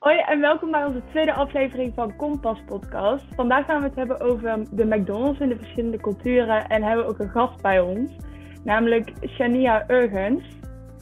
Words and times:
Hoi 0.00 0.18
en 0.18 0.40
welkom 0.40 0.70
bij 0.70 0.84
onze 0.84 1.02
tweede 1.10 1.32
aflevering 1.32 1.92
van 1.94 2.16
Kompas 2.16 2.58
Podcast. 2.66 3.24
Vandaag 3.34 3.66
gaan 3.66 3.80
we 3.80 3.86
het 3.86 3.96
hebben 3.96 4.20
over 4.20 4.58
de 4.70 4.84
McDonald's 4.84 5.40
in 5.40 5.48
de 5.48 5.56
verschillende 5.56 6.00
culturen 6.00 6.66
en 6.66 6.82
hebben 6.82 7.04
we 7.04 7.10
ook 7.10 7.18
een 7.18 7.30
gast 7.30 7.62
bij 7.62 7.80
ons, 7.80 8.10
namelijk 8.64 9.12
Shania 9.28 9.84
Urgens. 9.90 10.44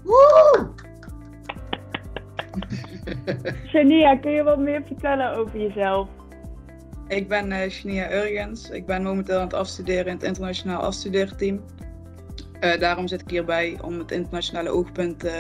Woe! 0.04 0.71
Shania, 3.71 4.16
kun 4.16 4.30
je 4.30 4.42
wat 4.42 4.58
meer 4.58 4.82
vertellen 4.86 5.36
over 5.36 5.60
jezelf? 5.60 6.08
Ik 7.08 7.28
ben 7.28 7.50
uh, 7.50 7.68
Shania 7.68 8.12
Urgens. 8.12 8.70
Ik 8.70 8.86
ben 8.86 9.02
momenteel 9.02 9.36
aan 9.38 9.44
het 9.44 9.54
afstuderen 9.54 10.06
in 10.06 10.12
het 10.12 10.22
internationaal 10.22 10.82
afstudeerteam. 10.82 11.60
Uh, 12.60 12.78
daarom 12.78 13.08
zit 13.08 13.20
ik 13.20 13.30
hierbij 13.30 13.78
om 13.82 13.98
het 13.98 14.10
internationale 14.10 14.70
oogpunt 14.70 15.24
uh, 15.24 15.32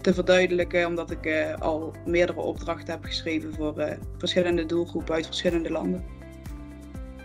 te 0.00 0.14
verduidelijken, 0.14 0.86
omdat 0.86 1.10
ik 1.10 1.26
uh, 1.26 1.54
al 1.58 1.92
meerdere 2.04 2.40
opdrachten 2.40 2.92
heb 2.92 3.04
geschreven 3.04 3.54
voor 3.54 3.74
uh, 3.78 3.84
verschillende 4.18 4.66
doelgroepen 4.66 5.14
uit 5.14 5.26
verschillende 5.26 5.70
landen. 5.70 6.04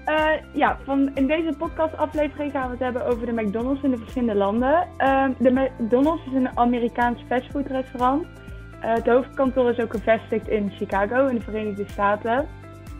Uh, 0.07 0.31
ja, 0.53 0.79
van, 0.84 1.11
in 1.15 1.27
deze 1.27 1.53
podcastaflevering 1.57 2.51
gaan 2.51 2.65
we 2.65 2.71
het 2.71 2.84
hebben 2.84 3.05
over 3.05 3.25
de 3.25 3.41
McDonald's 3.41 3.84
in 3.84 3.91
de 3.91 3.98
verschillende 3.98 4.35
landen. 4.35 4.88
de 5.38 5.51
McDonald's 5.51 6.25
is 6.25 6.34
een 6.34 6.57
Amerikaans 6.57 7.23
fastfoodrestaurant. 7.27 8.27
het 8.79 9.05
hoofdkantoor 9.05 9.70
is 9.70 9.79
ook 9.79 9.91
gevestigd 9.91 10.48
in 10.48 10.71
Chicago 10.71 11.27
in 11.27 11.35
de 11.35 11.41
Verenigde 11.41 11.85
Staten. 11.87 12.48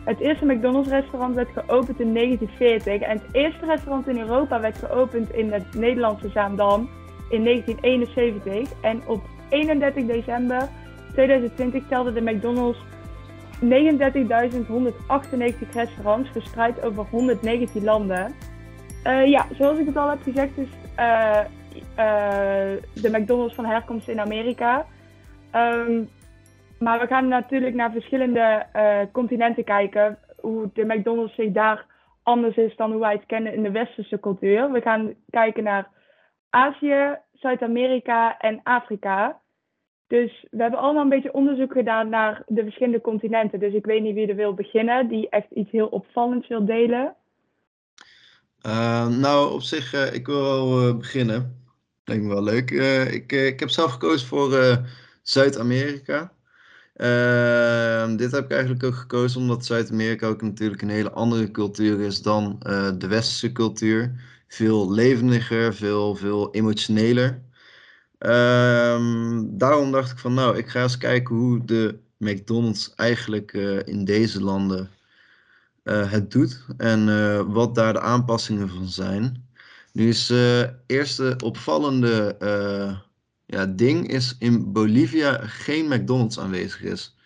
Het 0.04 0.20
eerste 0.20 0.44
McDonald's 0.44 0.88
restaurant 0.88 1.34
werd 1.34 1.48
geopend 1.48 2.00
in 2.00 2.14
1940 2.14 3.08
en 3.08 3.18
het 3.18 3.34
eerste 3.34 3.66
restaurant 3.66 4.08
in 4.08 4.18
Europa 4.18 4.60
werd 4.60 4.78
geopend 4.78 5.32
in 5.32 5.52
het 5.52 5.74
Nederlandse 5.74 6.28
Zaandam 6.28 6.88
in 7.30 7.44
1971. 7.44 8.80
En 8.80 9.02
op 9.06 9.20
31 9.48 10.06
december 10.06 10.68
2020 11.12 11.88
telde 11.88 12.12
de 12.12 12.20
McDonald's 12.20 12.78
39.198 13.60 13.68
restaurants 15.72 16.30
verspreid 16.30 16.84
over 16.84 17.04
119 17.10 17.84
landen. 17.84 18.34
Uh, 19.04 19.26
ja, 19.26 19.46
zoals 19.58 19.78
ik 19.78 19.86
het 19.86 19.96
al 19.96 20.08
heb 20.08 20.22
gezegd, 20.22 20.58
is 20.58 20.68
uh, 20.98 21.40
uh, 21.98 22.76
de 22.94 23.10
McDonald's 23.10 23.54
van 23.54 23.66
herkomst 23.66 24.08
in 24.08 24.20
Amerika. 24.20 24.86
Um, 25.54 26.08
maar 26.78 27.00
we 27.00 27.06
gaan 27.06 27.28
natuurlijk 27.28 27.74
naar 27.74 27.90
verschillende 27.90 28.66
continenten 29.12 29.64
kijken. 29.64 30.18
Hoe 30.40 30.70
de 30.72 30.84
McDonald's 30.84 31.34
zich 31.34 31.52
daar 31.52 31.86
anders 32.22 32.56
is 32.56 32.76
dan 32.76 32.90
hoe 32.90 33.00
wij 33.00 33.12
het 33.12 33.26
kennen 33.26 33.54
in 33.54 33.62
de 33.62 33.70
westerse 33.70 34.20
cultuur. 34.20 34.70
We 34.72 34.80
gaan 34.80 35.14
kijken 35.30 35.62
naar 35.62 35.88
Azië, 36.50 37.18
Zuid-Amerika 37.40 38.38
en 38.38 38.60
Afrika. 38.62 39.40
Dus 40.06 40.46
we 40.50 40.62
hebben 40.62 40.80
allemaal 40.80 41.02
een 41.02 41.08
beetje 41.08 41.32
onderzoek 41.32 41.72
gedaan 41.72 42.08
naar 42.08 42.42
de 42.46 42.62
verschillende 42.62 43.00
continenten. 43.00 43.58
Dus 43.60 43.72
ik 43.72 43.84
weet 43.84 44.02
niet 44.02 44.14
wie 44.14 44.28
er 44.28 44.36
wil 44.36 44.54
beginnen, 44.54 45.08
die 45.08 45.28
echt 45.28 45.50
iets 45.50 45.70
heel 45.70 45.86
opvallends 45.86 46.48
wil 46.48 46.64
delen. 46.64 47.14
Uh, 48.66 49.08
nou, 49.08 49.52
op 49.52 49.62
zich, 49.62 49.94
uh, 49.94 50.14
ik 50.14 50.26
wil 50.26 50.42
wel 50.42 50.88
uh, 50.88 50.96
beginnen. 50.96 51.64
Lijkt 52.04 52.22
me 52.22 52.28
wel 52.28 52.42
leuk. 52.42 52.70
ik, 53.10 53.32
ik 53.32 53.60
heb 53.60 53.68
zelf 53.68 53.92
gekozen 53.92 54.26
voor 54.26 54.78
Zuid-Amerika. 55.22 56.32
Dit 58.16 58.32
heb 58.32 58.44
ik 58.44 58.50
eigenlijk 58.50 58.84
ook 58.84 58.94
gekozen 58.94 59.40
omdat 59.40 59.64
Zuid-Amerika 59.64 60.26
ook 60.26 60.42
natuurlijk 60.42 60.82
een 60.82 60.88
hele 60.88 61.10
andere 61.10 61.50
cultuur 61.50 62.00
is 62.00 62.22
dan 62.22 62.56
de 62.98 63.06
westerse 63.08 63.52
cultuur. 63.52 64.12
Veel 64.48 64.92
levendiger, 64.92 65.74
veel, 65.74 66.14
veel 66.14 66.54
emotioneler. 66.54 67.44
Um, 68.18 69.58
daarom 69.58 69.92
dacht 69.92 70.10
ik 70.10 70.18
van 70.18 70.34
nou, 70.34 70.56
ik 70.56 70.68
ga 70.68 70.82
eens 70.82 70.98
kijken 70.98 71.36
hoe 71.36 71.64
de 71.64 71.98
McDonald's 72.16 72.94
eigenlijk 72.94 73.52
uh, 73.52 73.78
in 73.84 74.04
deze 74.04 74.42
landen 74.42 74.90
uh, 75.84 76.10
het 76.10 76.30
doet 76.30 76.64
en 76.76 77.08
uh, 77.08 77.40
wat 77.46 77.74
daar 77.74 77.92
de 77.92 78.00
aanpassingen 78.00 78.68
van 78.68 78.88
zijn. 78.88 79.44
Nu 79.92 80.08
is 80.08 80.28
het 80.28 80.74
eerste 80.86 81.36
opvallende 81.44 82.36
ja, 83.46 83.66
ding 83.66 84.08
is 84.08 84.36
in 84.38 84.72
Bolivia 84.72 85.38
geen 85.46 85.88
McDonald's 85.88 86.38
aanwezig 86.38 86.82
is. 86.82 87.16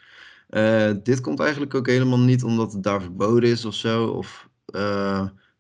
dit 1.03 1.21
komt 1.21 1.41
eigenlijk 1.41 1.75
ook 1.75 1.87
helemaal 1.87 2.19
niet 2.19 2.44
omdat 2.44 2.73
het 2.73 2.83
daar 2.83 3.00
verboden 3.00 3.50
is 3.50 3.65
of 3.65 3.75
zo, 3.75 4.06
of 4.06 4.49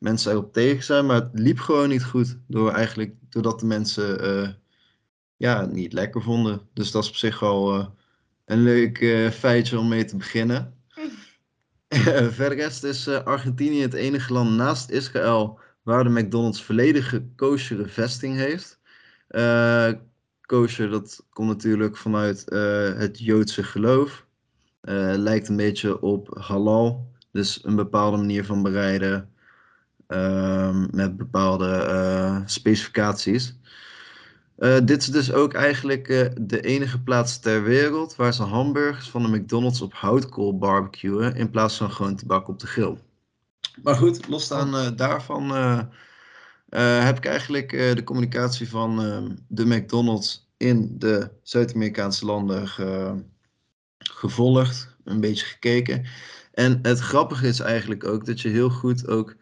mensen 0.00 0.32
erop 0.32 0.52
tegen 0.52 0.84
zijn, 0.84 1.06
maar 1.06 1.16
het 1.16 1.30
liep 1.32 1.58
gewoon 1.58 1.88
niet 1.88 2.04
goed 2.04 2.38
door 2.46 2.72
eigenlijk, 2.72 3.14
doordat 3.28 3.60
de 3.60 3.66
mensen 3.66 4.58
ja, 5.40 5.66
niet 5.66 5.92
lekker 5.92 6.22
vonden. 6.22 6.60
Dus 6.74 6.90
dat 6.90 7.02
is 7.02 7.08
op 7.08 7.14
zich 7.14 7.40
wel 7.40 7.78
uh, 7.78 7.86
een 8.44 8.62
leuk 8.62 9.00
uh, 9.00 9.30
feitje 9.30 9.78
om 9.78 9.88
mee 9.88 10.04
te 10.04 10.16
beginnen. 10.16 10.74
Verder 12.38 12.84
is 12.84 13.08
uh, 13.08 13.24
Argentinië 13.24 13.82
het 13.82 13.94
enige 13.94 14.32
land 14.32 14.50
naast 14.50 14.90
Israël 14.90 15.58
waar 15.82 16.04
de 16.04 16.10
McDonald's 16.10 16.62
volledige 16.62 17.26
kosher 17.36 17.88
vesting 17.88 18.36
heeft. 18.36 18.80
kosher, 20.40 20.90
dat 20.90 21.26
komt 21.30 21.48
natuurlijk 21.48 21.96
vanuit 21.96 22.44
het 22.96 23.18
Joodse 23.18 23.62
geloof. 23.62 24.26
lijkt 25.16 25.48
een 25.48 25.56
beetje 25.56 26.00
op 26.00 26.38
halal, 26.38 27.12
dus 27.32 27.64
een 27.64 27.76
bepaalde 27.76 28.16
manier 28.16 28.44
van 28.44 28.62
bereiden 28.62 29.29
met 30.90 31.16
bepaalde 31.16 32.42
specificaties. 32.46 33.54
Uh, 34.60 34.78
dit 34.84 35.00
is 35.00 35.06
dus 35.06 35.32
ook 35.32 35.54
eigenlijk 35.54 36.08
uh, 36.08 36.26
de 36.40 36.60
enige 36.60 37.02
plaats 37.02 37.38
ter 37.38 37.62
wereld 37.62 38.16
waar 38.16 38.34
ze 38.34 38.42
hamburgers 38.42 39.10
van 39.10 39.22
de 39.22 39.38
McDonald's 39.38 39.80
op 39.80 39.94
houtkool 39.94 40.58
barbecuen 40.58 41.34
in 41.34 41.50
plaats 41.50 41.76
van 41.76 41.90
gewoon 41.90 42.16
te 42.16 42.26
bakken 42.26 42.52
op 42.52 42.60
de 42.60 42.66
grill. 42.66 42.96
Maar 43.82 43.96
goed, 43.96 44.28
losstaan 44.28 44.74
uh, 44.74 44.88
daarvan 44.96 45.50
heb 47.04 47.16
ik 47.16 47.26
eigenlijk 47.26 47.70
de 47.70 48.04
communicatie 48.04 48.68
van 48.68 49.02
ehm, 49.02 49.36
de 49.48 49.66
McDonald's 49.66 50.50
in 50.56 50.94
de 50.98 51.30
Zuid-Amerikaanse 51.42 52.24
landen 52.24 52.68
ge 52.68 53.14
gevolgd, 53.98 54.96
een 55.04 55.20
beetje 55.20 55.46
gekeken. 55.46 56.06
En 56.52 56.78
het 56.82 56.98
grappige 56.98 57.46
is 57.46 57.60
eigenlijk 57.60 58.04
ook 58.04 58.26
dat 58.26 58.40
je 58.40 58.48
heel 58.48 58.70
goed 58.70 59.08
ook 59.08 59.36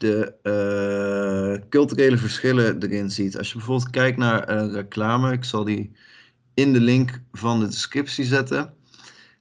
de 0.00 0.34
uh, 0.42 1.68
culturele 1.68 2.18
verschillen 2.18 2.82
erin 2.82 3.10
ziet. 3.10 3.38
Als 3.38 3.48
je 3.48 3.56
bijvoorbeeld 3.56 3.90
kijkt 3.90 4.18
naar 4.18 4.50
uh, 4.50 4.72
reclame, 4.72 5.32
ik 5.32 5.44
zal 5.44 5.64
die 5.64 5.92
in 6.54 6.72
de 6.72 6.80
link 6.80 7.20
van 7.32 7.60
de 7.60 7.66
descriptie 7.66 8.24
zetten. 8.24 8.74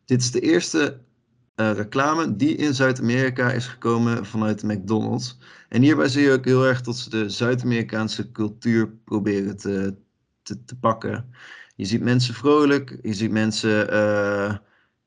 Dit 0.06 0.22
is 0.22 0.31
de 0.31 0.40
eerste 0.40 1.00
uh, 1.56 1.72
reclame 1.72 2.36
die 2.36 2.56
in 2.56 2.74
Zuid-Amerika 2.74 3.52
is 3.52 3.68
gekomen 3.68 4.25
vanuit 4.25 4.64
McDonald's. 4.64 5.38
En 5.70 5.81
hierbij 5.81 6.08
zie 6.08 6.24
je 6.24 6.31
ook 6.31 6.46
heel 6.46 6.66
erg 6.66 6.81
dat 6.81 6.97
ze 6.97 7.09
de 7.09 7.30
Zuid-Amerikaanse 7.30 8.31
cultuur 8.31 8.90
proberen 9.06 9.58
te, 9.58 9.96
te, 10.41 10.64
te, 10.64 10.76
pakken. 10.76 11.26
Je 11.76 11.86
ziet 11.86 12.02
mensen 12.02 12.34
vrolijk, 12.34 13.00
je 13.02 13.14
ziet 13.14 13.31
mensen 13.31 13.88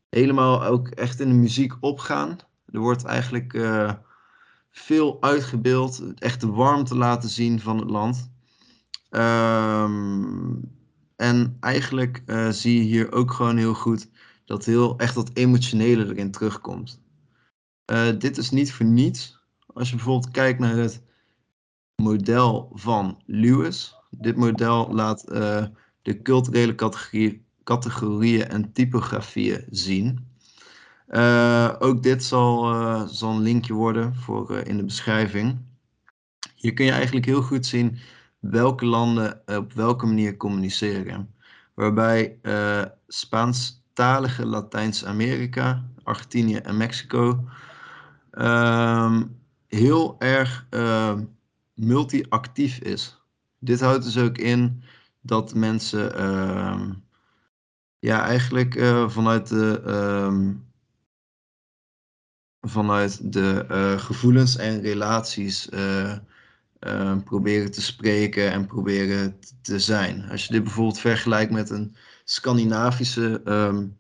helemaal 0.08 0.64
ook 0.64 0.88
echt 0.88 1.20
in 1.20 1.28
de 1.28 1.34
muziek 1.34 1.72
opgaan. 1.80 2.38
Er 2.66 2.80
wordt 2.80 3.04
eigenlijk 3.04 3.52
veel 4.72 5.22
uitgebeeld, 5.22 6.02
echt 6.18 6.40
de 6.40 6.50
warmte 6.50 6.96
laten 6.96 7.28
zien 7.28 7.60
van 7.60 7.78
het 7.78 7.90
land. 7.90 8.30
Um, 9.10 10.60
en 11.16 11.56
eigenlijk 11.60 12.22
uh, 12.26 12.48
zie 12.48 12.76
je 12.78 12.82
hier 12.82 13.12
ook 13.12 13.32
gewoon 13.32 13.56
heel 13.56 13.74
goed 13.74 14.08
dat 14.44 14.64
heel 14.64 14.98
echt 14.98 15.14
dat 15.14 15.30
emotionele 15.34 16.04
erin 16.04 16.30
terugkomt. 16.30 17.00
Uh, 17.92 18.08
dit 18.18 18.38
is 18.38 18.50
niet 18.50 18.72
voor 18.72 18.86
niets. 18.86 19.40
Als 19.66 19.90
je 19.90 19.96
bijvoorbeeld 19.96 20.32
kijkt 20.32 20.58
naar 20.58 20.76
het 20.76 21.02
model 21.96 22.70
van 22.74 23.22
Lewis. 23.26 23.94
Dit 24.10 24.36
model 24.36 24.94
laat 24.94 25.32
uh, 25.32 25.64
de 26.02 26.22
culturele 26.22 26.74
categorie, 26.74 27.44
categorieën 27.64 28.48
en 28.48 28.72
typografieën 28.72 29.64
zien. 29.70 30.31
Uh, 31.12 31.75
ook 31.79 32.03
dit 32.03 32.25
zal, 32.25 32.73
uh, 32.73 33.05
een 33.20 33.41
linkje 33.41 33.73
worden 33.73 34.14
voor 34.14 34.50
uh, 34.50 34.64
in 34.64 34.76
de 34.76 34.85
beschrijving. 34.85 35.59
Hier 36.55 36.73
kun 36.73 36.85
je 36.85 36.91
eigenlijk 36.91 37.26
heel 37.26 37.43
goed 37.43 37.67
zien 37.67 37.99
welke 38.38 38.87
landen 38.87 39.43
op 39.47 39.73
welke 39.73 40.06
manier 40.06 40.37
communiceren. 40.37 41.35
Waarbij 41.75 42.38
Spaanstalige 43.06 44.47
Latijns-Amerika, 44.47 45.85
Argentinië 46.03 46.56
en 46.56 46.76
Mexico 46.76 47.49
ehm, 48.31 49.23
heel 49.69 50.17
erg 50.19 50.67
multi-actief 51.75 52.79
is. 52.79 53.20
Dit 53.59 53.81
houdt 53.81 54.05
dus 54.05 54.19
ook 54.19 54.38
in 54.38 54.82
dat 55.20 55.55
mensen 55.55 56.17
ehm, 56.17 56.93
ja, 57.99 58.25
eigenlijk 58.25 58.85
vanuit 59.09 59.49
de 59.49 59.82
vanuit 62.62 63.32
de 63.32 63.67
uh, 63.70 63.99
gevoelens 63.99 64.56
en 64.56 64.81
relaties 64.81 65.69
uh, 65.69 66.12
uh, 66.81 67.17
proberen 67.25 67.70
te 67.70 67.82
spreken 67.82 68.53
en 68.53 68.67
proberen 68.67 69.37
te 69.62 69.79
zijn. 69.79 70.29
Als 70.31 70.47
je 70.47 70.53
dit 70.53 70.62
bijvoorbeeld 70.62 70.99
vergelijkt 70.99 71.53
met 71.53 71.70
een 71.70 71.97
Scandinavische 72.25 73.41
um, 73.44 73.99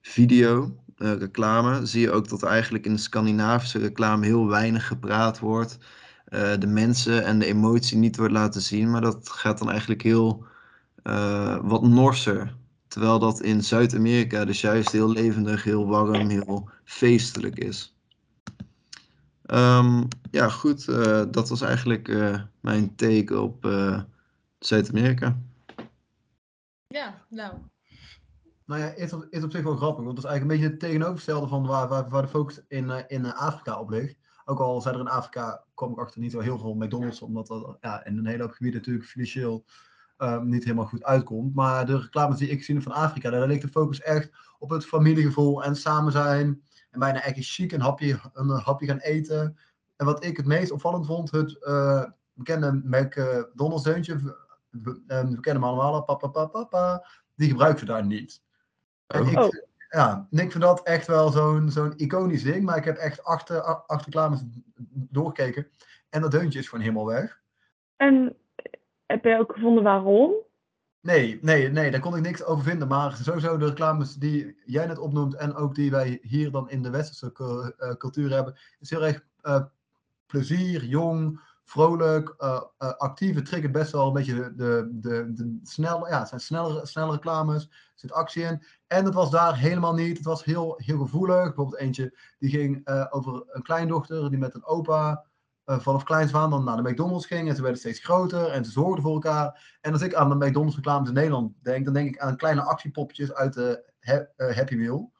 video, 0.00 0.76
reclame, 0.96 1.86
zie 1.86 2.00
je 2.00 2.10
ook 2.10 2.28
dat 2.28 2.42
eigenlijk 2.42 2.86
in 2.86 2.94
de 2.94 3.00
Scandinavische 3.00 3.78
reclame 3.78 4.26
heel 4.26 4.48
weinig 4.48 4.86
gepraat 4.86 5.38
wordt. 5.38 5.78
De 6.58 6.66
mensen 6.66 7.24
en 7.24 7.38
de 7.38 7.46
emotie 7.46 7.96
niet 7.96 8.16
wordt 8.16 8.32
laten 8.32 8.60
zien, 8.62 8.90
maar 8.90 9.00
dat 9.00 9.28
gaat 9.28 9.58
dan 9.58 9.70
eigenlijk 9.70 10.02
heel 10.02 10.44
wat 11.62 11.82
norser. 11.82 12.56
Terwijl 12.88 13.18
dat 13.18 13.40
in 13.40 13.64
Zuid-Amerika 13.64 14.44
dus 14.44 14.60
juist 14.60 14.92
heel 14.92 15.10
levendig, 15.10 15.64
heel 15.64 15.86
warm, 15.86 16.28
heel 16.28 16.70
feestelijk 16.84 17.58
is. 17.58 17.96
Um, 19.46 20.08
ja, 20.30 20.48
goed. 20.48 20.86
Uh, 20.86 21.22
dat 21.30 21.48
was 21.48 21.60
eigenlijk 21.60 22.08
uh, 22.08 22.42
mijn 22.60 22.94
take 22.94 23.40
op 23.40 23.64
uh, 23.64 24.02
Zuid-Amerika. 24.58 25.38
Ja, 26.86 27.22
nou. 27.28 27.54
Nou 28.64 28.80
ja, 28.80 28.86
is 28.86 29.12
op, 29.12 29.26
is 29.30 29.42
op 29.42 29.50
zich 29.50 29.62
wel 29.62 29.76
grappig, 29.76 30.04
want 30.04 30.16
dat 30.16 30.24
is 30.24 30.30
eigenlijk 30.30 30.42
een 30.42 30.60
beetje 30.60 30.76
het 30.76 30.80
tegenovergestelde 30.80 31.48
van 31.48 31.66
waar, 31.66 31.88
waar, 31.88 32.08
waar 32.08 32.22
de 32.22 32.28
focus 32.28 32.60
in, 32.68 33.04
in 33.08 33.34
Afrika 33.34 33.80
op 33.80 33.90
ligt. 33.90 34.16
Ook 34.44 34.58
al 34.58 34.80
zijn 34.80 34.94
er 34.94 35.00
in 35.00 35.08
Afrika, 35.08 35.64
kwam 35.74 35.90
ik 35.90 35.98
achter 35.98 36.20
niet 36.20 36.32
zo 36.32 36.40
heel 36.40 36.58
veel 36.58 36.74
McDonald's, 36.74 37.22
omdat 37.22 37.46
dat 37.46 37.76
ja, 37.80 38.04
in 38.04 38.18
een 38.18 38.26
hele 38.26 38.42
hoop 38.42 38.52
gebieden 38.52 38.80
natuurlijk 38.80 39.06
financieel 39.06 39.64
um, 40.18 40.48
niet 40.48 40.64
helemaal 40.64 40.86
goed 40.86 41.04
uitkomt. 41.04 41.54
Maar 41.54 41.86
de 41.86 41.98
reclames 41.98 42.38
die 42.38 42.48
ik 42.48 42.64
zie 42.64 42.80
van 42.80 42.92
Afrika, 42.92 43.30
daar 43.30 43.46
ligt 43.46 43.62
de 43.62 43.68
focus 43.68 44.00
echt 44.00 44.30
op 44.58 44.70
het 44.70 44.86
familiegevoel 44.86 45.64
en 45.64 45.76
samen 45.76 46.12
zijn. 46.12 46.62
En 46.90 46.98
bijna 46.98 47.22
echt 47.22 47.36
chic 47.38 47.72
een 47.72 47.80
hapje, 47.80 48.20
een 48.32 48.48
hapje 48.48 48.86
gaan 48.86 48.98
eten. 48.98 49.58
En 49.96 50.06
wat 50.06 50.24
ik 50.24 50.36
het 50.36 50.46
meest 50.46 50.70
opvallend 50.70 51.06
vond, 51.06 51.30
het 51.30 51.56
uh, 51.60 52.04
bekende 52.32 52.80
McDonald's 52.84 53.82
deuntje, 53.82 54.16
we, 54.70 54.90
um, 54.90 55.30
we 55.34 55.40
kennen 55.40 55.62
hem 55.62 55.64
allemaal, 55.64 56.04
papa, 56.04 56.26
papa, 56.26 56.46
papa, 56.46 57.06
die 57.34 57.48
gebruiken 57.48 57.78
ze 57.78 57.84
daar 57.84 58.06
niet. 58.06 58.42
En 59.06 59.26
ik, 59.26 59.38
oh. 59.38 59.48
ja, 59.88 60.26
ik 60.30 60.50
vind 60.50 60.60
dat 60.60 60.82
echt 60.82 61.06
wel 61.06 61.30
zo'n 61.30 61.70
zo'n 61.70 61.96
iconisch 61.96 62.42
ding, 62.42 62.64
maar 62.64 62.76
ik 62.76 62.84
heb 62.84 62.96
echt 62.96 63.24
achter, 63.24 63.60
achter 63.62 64.04
reclames 64.04 64.44
doorgekeken 64.92 65.66
en 66.08 66.20
dat 66.20 66.30
deuntje 66.30 66.58
is 66.58 66.68
gewoon 66.68 66.84
helemaal 66.84 67.06
weg. 67.06 67.40
En 67.96 68.36
heb 69.08 69.24
je 69.24 69.38
ook 69.38 69.52
gevonden 69.52 69.82
waarom? 69.82 70.32
Nee, 71.00 71.38
nee, 71.42 71.68
nee, 71.68 71.90
daar 71.90 72.00
kon 72.00 72.16
ik 72.16 72.22
niks 72.22 72.44
over 72.44 72.64
vinden. 72.64 72.88
Maar 72.88 73.16
sowieso 73.16 73.56
de 73.56 73.66
reclames 73.66 74.14
die 74.14 74.56
jij 74.64 74.86
net 74.86 74.98
opnoemt 74.98 75.34
en 75.34 75.54
ook 75.54 75.74
die 75.74 75.90
wij 75.90 76.18
hier 76.22 76.50
dan 76.50 76.70
in 76.70 76.82
de 76.82 76.90
westerse 76.90 77.32
uh, 77.78 77.94
cultuur 77.94 78.30
hebben, 78.32 78.58
is 78.78 78.90
heel 78.90 79.04
erg 79.04 79.24
uh, 79.42 79.62
plezier, 80.26 80.84
jong, 80.84 81.40
vrolijk, 81.64 82.34
uh, 82.38 82.62
actief. 82.78 83.34
Het 83.34 83.72
best 83.72 83.92
wel 83.92 84.06
een 84.06 84.12
beetje 84.12 84.54
de, 84.54 84.88
de, 84.92 85.32
de, 85.34 85.60
snelle, 85.62 86.08
ja, 86.08 86.24
zijn 86.24 86.40
snelle, 86.40 86.86
snelle 86.86 87.12
reclames, 87.12 87.64
er 87.64 87.92
zit 87.94 88.12
actie 88.12 88.42
in. 88.42 88.62
En 88.86 89.04
het 89.04 89.14
was 89.14 89.30
daar 89.30 89.58
helemaal 89.58 89.94
niet. 89.94 90.16
Het 90.16 90.26
was 90.26 90.44
heel, 90.44 90.74
heel 90.76 90.98
gevoelig. 90.98 91.44
Bijvoorbeeld 91.44 91.80
eentje 91.80 92.18
die 92.38 92.50
ging 92.50 92.88
over 93.10 93.42
een 93.46 93.62
kleindochter 93.62 94.30
die 94.30 94.38
met 94.38 94.54
een 94.54 94.64
opa 94.64 95.24
uh, 95.68 95.78
vanaf 95.78 96.04
kleins 96.04 96.34
aan 96.34 96.50
dan 96.50 96.64
naar 96.64 96.82
de 96.82 96.90
McDonald's 96.90 97.26
ging. 97.26 97.48
En 97.48 97.56
ze 97.56 97.62
werden 97.62 97.80
steeds 97.80 98.00
groter 98.00 98.50
en 98.50 98.64
ze 98.64 98.70
zorgden 98.70 99.02
voor 99.02 99.12
elkaar. 99.12 99.76
En 99.80 99.92
als 99.92 100.02
ik 100.02 100.14
aan 100.14 100.28
de 100.28 100.46
McDonald's 100.46 100.76
reclames 100.76 101.08
in 101.08 101.14
Nederland 101.14 101.52
denk, 101.62 101.84
dan 101.84 101.94
denk 101.94 102.08
ik 102.08 102.20
aan 102.20 102.36
kleine 102.36 102.62
actiepopjes 102.62 103.34
uit 103.34 103.54
de 103.54 103.84
uh, 104.36 104.56
Happy 104.56 104.74
Meal. 104.74 105.12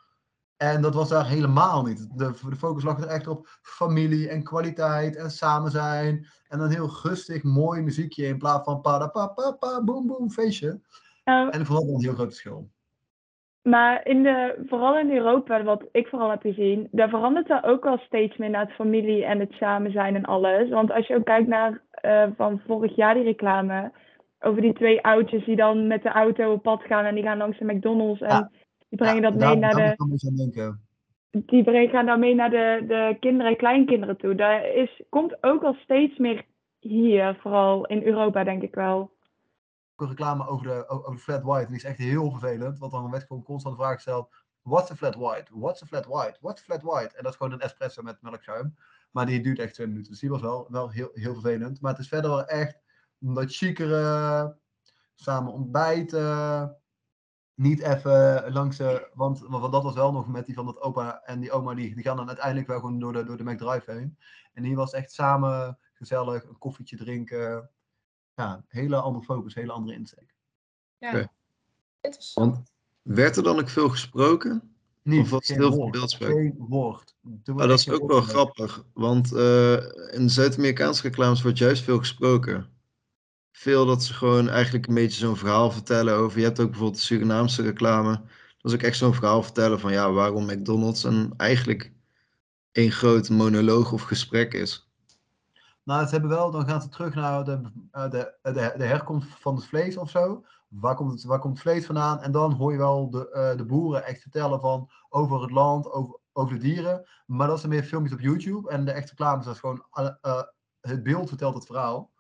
En 0.56 0.82
dat 0.82 0.94
was 0.94 1.08
daar 1.08 1.26
helemaal 1.26 1.82
niet. 1.82 2.18
De, 2.18 2.32
de, 2.48 2.56
focus 2.56 2.82
lag 2.82 3.00
er 3.00 3.06
echt 3.06 3.26
op 3.26 3.58
familie 3.62 4.28
en 4.28 4.42
kwaliteit 4.42 5.16
en 5.16 5.30
samen 5.30 5.70
zijn. 5.70 6.26
En 6.48 6.60
een 6.60 6.70
heel 6.70 6.98
rustig, 7.02 7.42
mooi 7.42 7.82
muziekje 7.82 8.26
in 8.26 8.38
plaats 8.38 8.64
van 8.64 8.80
pa 8.80 9.06
pa 9.06 9.26
pa 9.26 9.52
pa 9.52 9.84
boom 9.84 10.06
boom 10.06 10.30
feestje. 10.30 10.80
En 11.24 11.66
vooral 11.66 11.88
een 11.88 12.02
heel 12.02 12.14
groot 12.14 12.26
verschil. 12.26 12.70
Maar 13.68 14.06
in 14.06 14.22
de, 14.22 14.64
vooral 14.66 14.98
in 14.98 15.10
Europa, 15.10 15.62
wat 15.62 15.84
ik 15.92 16.08
vooral 16.08 16.30
heb 16.30 16.40
gezien, 16.40 16.88
daar 16.90 17.08
verandert 17.08 17.50
er 17.50 17.64
ook 17.64 17.86
al 17.86 17.98
steeds 17.98 18.36
meer 18.36 18.50
naar 18.50 18.64
het 18.64 18.74
familie 18.74 19.24
en 19.24 19.40
het 19.40 19.52
samen 19.52 19.92
zijn 19.92 20.14
en 20.14 20.24
alles. 20.24 20.68
Want 20.68 20.92
als 20.92 21.06
je 21.06 21.14
ook 21.14 21.24
kijkt 21.24 21.48
naar 21.48 21.82
uh, 22.04 22.24
van 22.36 22.60
vorig 22.66 22.96
jaar 22.96 23.14
die 23.14 23.22
reclame, 23.22 23.92
over 24.40 24.62
die 24.62 24.72
twee 24.72 25.02
oudjes 25.02 25.44
die 25.44 25.56
dan 25.56 25.86
met 25.86 26.02
de 26.02 26.08
auto 26.08 26.52
op 26.52 26.62
pad 26.62 26.82
gaan 26.82 27.04
en 27.04 27.14
die 27.14 27.24
gaan 27.24 27.38
langs 27.38 27.58
de 27.58 27.64
McDonald's 27.64 28.20
en 28.20 28.28
ja. 28.28 28.50
die 28.88 28.98
brengen 28.98 29.22
ja, 29.22 29.30
dat 29.30 29.38
mee 29.38 29.56
naar 29.56 29.74
de... 29.74 30.76
Die 31.30 31.64
brengen, 31.64 31.90
gaan 31.90 32.06
dan 32.06 32.20
mee 32.20 32.34
naar 32.34 32.50
de, 32.50 32.84
de 32.86 33.16
kinderen 33.20 33.50
en 33.52 33.56
kleinkinderen 33.56 34.16
toe. 34.16 34.34
Daar 34.34 34.74
is, 34.74 35.02
komt 35.08 35.42
ook 35.42 35.62
al 35.62 35.74
steeds 35.74 36.18
meer 36.18 36.44
hier, 36.78 37.36
vooral 37.40 37.86
in 37.86 38.02
Europa 38.02 38.44
denk 38.44 38.62
ik 38.62 38.74
wel 38.74 39.10
reclame 40.00 40.46
over 40.46 40.66
de, 40.66 40.88
over 40.88 41.18
flat 41.18 41.42
white. 41.42 41.64
En 41.64 41.66
die 41.66 41.76
is 41.76 41.84
echt 41.84 41.98
heel 41.98 42.30
vervelend, 42.30 42.78
want 42.78 42.92
dan 42.92 43.10
werd 43.10 43.26
gewoon 43.26 43.42
constant 43.42 43.76
de 43.76 43.82
vraag 43.82 43.94
gesteld: 43.94 44.34
What's 44.62 44.90
a 44.90 44.96
flat 44.96 45.14
white? 45.14 45.58
What's 45.58 45.82
a 45.82 45.86
flat 45.86 46.06
white? 46.06 46.38
What's 46.40 46.60
a 46.60 46.64
flat 46.64 46.82
white? 46.82 47.16
En 47.16 47.22
dat 47.22 47.32
is 47.32 47.38
gewoon 47.38 47.52
een 47.52 47.60
espresso 47.60 48.02
met 48.02 48.22
melkschuim. 48.22 48.76
Maar 49.10 49.26
die 49.26 49.40
duurt 49.40 49.58
echt 49.58 49.74
twee 49.74 49.86
minuten. 49.86 50.10
Dus 50.10 50.20
die 50.20 50.30
was 50.30 50.40
wel, 50.40 50.66
wel 50.70 50.90
heel, 50.90 51.10
heel 51.12 51.32
vervelend. 51.32 51.80
Maar 51.80 51.90
het 51.90 52.00
is 52.00 52.08
verder 52.08 52.30
wel 52.30 52.46
echt 52.46 52.78
dat 53.18 53.54
chicere, 53.54 54.56
samen 55.14 55.52
ontbijten. 55.52 56.76
Niet 57.54 57.80
even 57.80 58.52
langs. 58.52 58.78
Want, 59.14 59.40
dat 59.50 59.82
was 59.82 59.94
wel 59.94 60.12
nog 60.12 60.28
met 60.28 60.46
die 60.46 60.54
van 60.54 60.66
dat 60.66 60.80
opa 60.80 61.22
en 61.24 61.40
die 61.40 61.50
oma. 61.50 61.74
Die, 61.74 61.94
die 61.94 62.04
gaan 62.04 62.16
dan 62.16 62.28
uiteindelijk 62.28 62.66
wel 62.66 62.80
gewoon 62.80 62.98
door 62.98 63.12
de, 63.12 63.24
door 63.24 63.36
de 63.36 63.44
McDrive 63.44 63.92
heen. 63.92 64.18
En 64.52 64.64
hier 64.64 64.76
was 64.76 64.92
echt 64.92 65.12
samen 65.12 65.78
gezellig 65.92 66.44
een 66.44 66.58
koffietje 66.58 66.96
drinken 66.96 67.70
ja, 68.38 68.64
hele 68.68 68.96
andere 68.96 69.24
focus, 69.24 69.54
hele 69.54 69.72
andere 69.72 69.96
insteek. 69.96 70.34
Ja, 70.98 71.08
okay. 71.08 71.28
interessant. 72.00 72.54
Want 72.54 72.70
werd 73.02 73.36
er 73.36 73.42
dan 73.42 73.58
ook 73.58 73.68
veel 73.68 73.88
gesproken? 73.88 74.72
Niet, 75.02 75.20
of 75.20 75.30
was 75.30 75.48
heel 75.48 75.72
veel 75.72 75.90
beeldspraak? 75.90 76.30
Geen 76.30 76.54
woord. 76.58 77.16
Ah, 77.44 77.56
dat 77.56 77.78
is 77.78 77.90
ook 77.90 78.10
wel 78.10 78.20
grappig, 78.20 78.84
want 78.92 79.32
uh, 79.32 79.72
in 80.10 80.30
Zuid-Amerikaanse 80.30 81.02
reclames 81.02 81.42
wordt 81.42 81.58
juist 81.58 81.82
veel 81.82 81.98
gesproken. 81.98 82.70
Veel 83.52 83.86
dat 83.86 84.02
ze 84.02 84.14
gewoon 84.14 84.48
eigenlijk 84.48 84.86
een 84.86 84.94
beetje 84.94 85.18
zo'n 85.18 85.36
verhaal 85.36 85.70
vertellen 85.70 86.14
over. 86.14 86.38
Je 86.38 86.44
hebt 86.44 86.60
ook 86.60 86.70
bijvoorbeeld 86.70 86.98
de 86.98 87.06
Surinaamse 87.06 87.62
reclame. 87.62 88.10
Dat 88.58 88.72
is 88.72 88.72
ook 88.72 88.82
echt 88.82 88.96
zo'n 88.96 89.14
verhaal 89.14 89.42
vertellen 89.42 89.80
van 89.80 89.92
ja, 89.92 90.12
waarom 90.12 90.44
McDonald's. 90.44 91.04
En 91.04 91.34
eigenlijk 91.36 91.92
één 92.72 92.92
groot 92.92 93.28
monoloog 93.28 93.92
of 93.92 94.02
gesprek 94.02 94.54
is. 94.54 94.87
Nou, 95.88 96.04
ze 96.04 96.10
hebben 96.10 96.30
wel, 96.30 96.50
dan 96.50 96.68
gaan 96.68 96.82
ze 96.82 96.88
terug 96.88 97.14
naar 97.14 97.44
de, 97.44 97.60
uh, 97.92 98.10
de, 98.10 98.34
de, 98.42 98.74
de, 98.76 98.84
herkomst 98.84 99.28
van 99.28 99.54
het 99.54 99.64
vlees 99.64 99.96
of 99.96 100.10
zo. 100.10 100.44
Waar 100.68 100.94
komt 100.94 101.12
het, 101.12 101.24
waar 101.24 101.38
komt 101.38 101.52
het 101.52 101.62
vlees 101.62 101.86
vandaan? 101.86 102.20
En 102.20 102.32
dan 102.32 102.52
hoor 102.52 102.72
je 102.72 102.78
wel 102.78 103.10
de, 103.10 103.30
uh, 103.32 103.56
de 103.56 103.64
boeren 103.64 104.04
echt 104.04 104.22
vertellen 104.22 104.60
van 104.60 104.90
over 105.08 105.42
het 105.42 105.50
land, 105.50 105.90
over, 105.90 106.18
over 106.32 106.54
de 106.54 106.60
dieren. 106.60 107.08
Maar 107.26 107.46
dat 107.46 107.58
zijn 107.58 107.72
meer 107.72 107.82
filmpjes 107.82 108.14
op 108.14 108.20
YouTube. 108.20 108.70
En 108.70 108.84
de 108.84 108.90
echte 108.90 109.08
reclames, 109.08 109.44
dat 109.44 109.54
is 109.54 109.60
gewoon 109.60 109.84
uh, 110.22 110.42
het 110.80 111.02
beeld 111.02 111.28
vertelt 111.28 111.54
het 111.54 111.66
verhaal. 111.66 112.10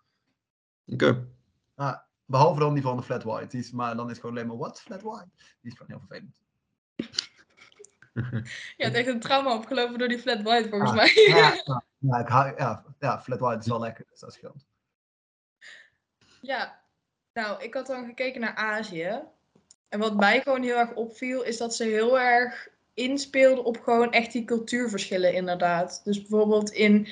Oké. 0.86 1.26
Okay. 1.74 2.02
behalve 2.24 2.60
dan 2.60 2.74
die 2.74 2.82
van 2.82 2.96
de 2.96 3.02
flat 3.02 3.22
white. 3.22 3.48
Die 3.48 3.60
is, 3.60 3.70
maar 3.70 3.96
dan 3.96 4.04
is 4.04 4.10
het 4.10 4.20
gewoon 4.20 4.36
alleen 4.36 4.48
maar, 4.48 4.58
what, 4.58 4.80
flat 4.80 5.02
white? 5.02 5.30
Die 5.60 5.72
is 5.72 5.78
gewoon 5.78 5.98
heel 5.98 6.06
vervelend. 6.06 6.40
Je 8.76 8.84
hebt 8.84 8.96
echt 8.96 9.06
een 9.06 9.20
trauma 9.20 9.54
opgelopen 9.54 9.98
door 9.98 10.08
die 10.08 10.18
flat 10.18 10.42
white, 10.42 10.68
volgens 10.68 10.90
ah, 10.90 10.96
mij. 10.96 11.12
Ja, 11.14 11.36
ja, 11.64 11.84
ja, 11.98 12.18
ik 12.18 12.28
hou, 12.28 12.52
ja, 12.56 12.84
ja, 12.98 13.20
flat 13.20 13.40
white 13.40 13.58
is 13.58 13.66
wel 13.66 13.80
lekker, 13.80 14.04
dus 14.10 14.20
dat 14.20 14.32
scheelt. 14.32 14.64
Ja, 16.40 16.80
nou, 17.32 17.62
ik 17.62 17.74
had 17.74 17.86
dan 17.86 18.04
gekeken 18.04 18.40
naar 18.40 18.54
Azië. 18.54 19.20
En 19.88 19.98
wat 19.98 20.16
mij 20.16 20.40
gewoon 20.40 20.62
heel 20.62 20.76
erg 20.76 20.94
opviel, 20.94 21.42
is 21.42 21.56
dat 21.56 21.74
ze 21.74 21.84
heel 21.84 22.20
erg 22.20 22.68
inspeelden 22.94 23.64
op 23.64 23.80
gewoon 23.80 24.12
echt 24.12 24.32
die 24.32 24.44
cultuurverschillen, 24.44 25.34
inderdaad. 25.34 26.00
Dus 26.04 26.20
bijvoorbeeld 26.20 26.70
in 26.70 27.08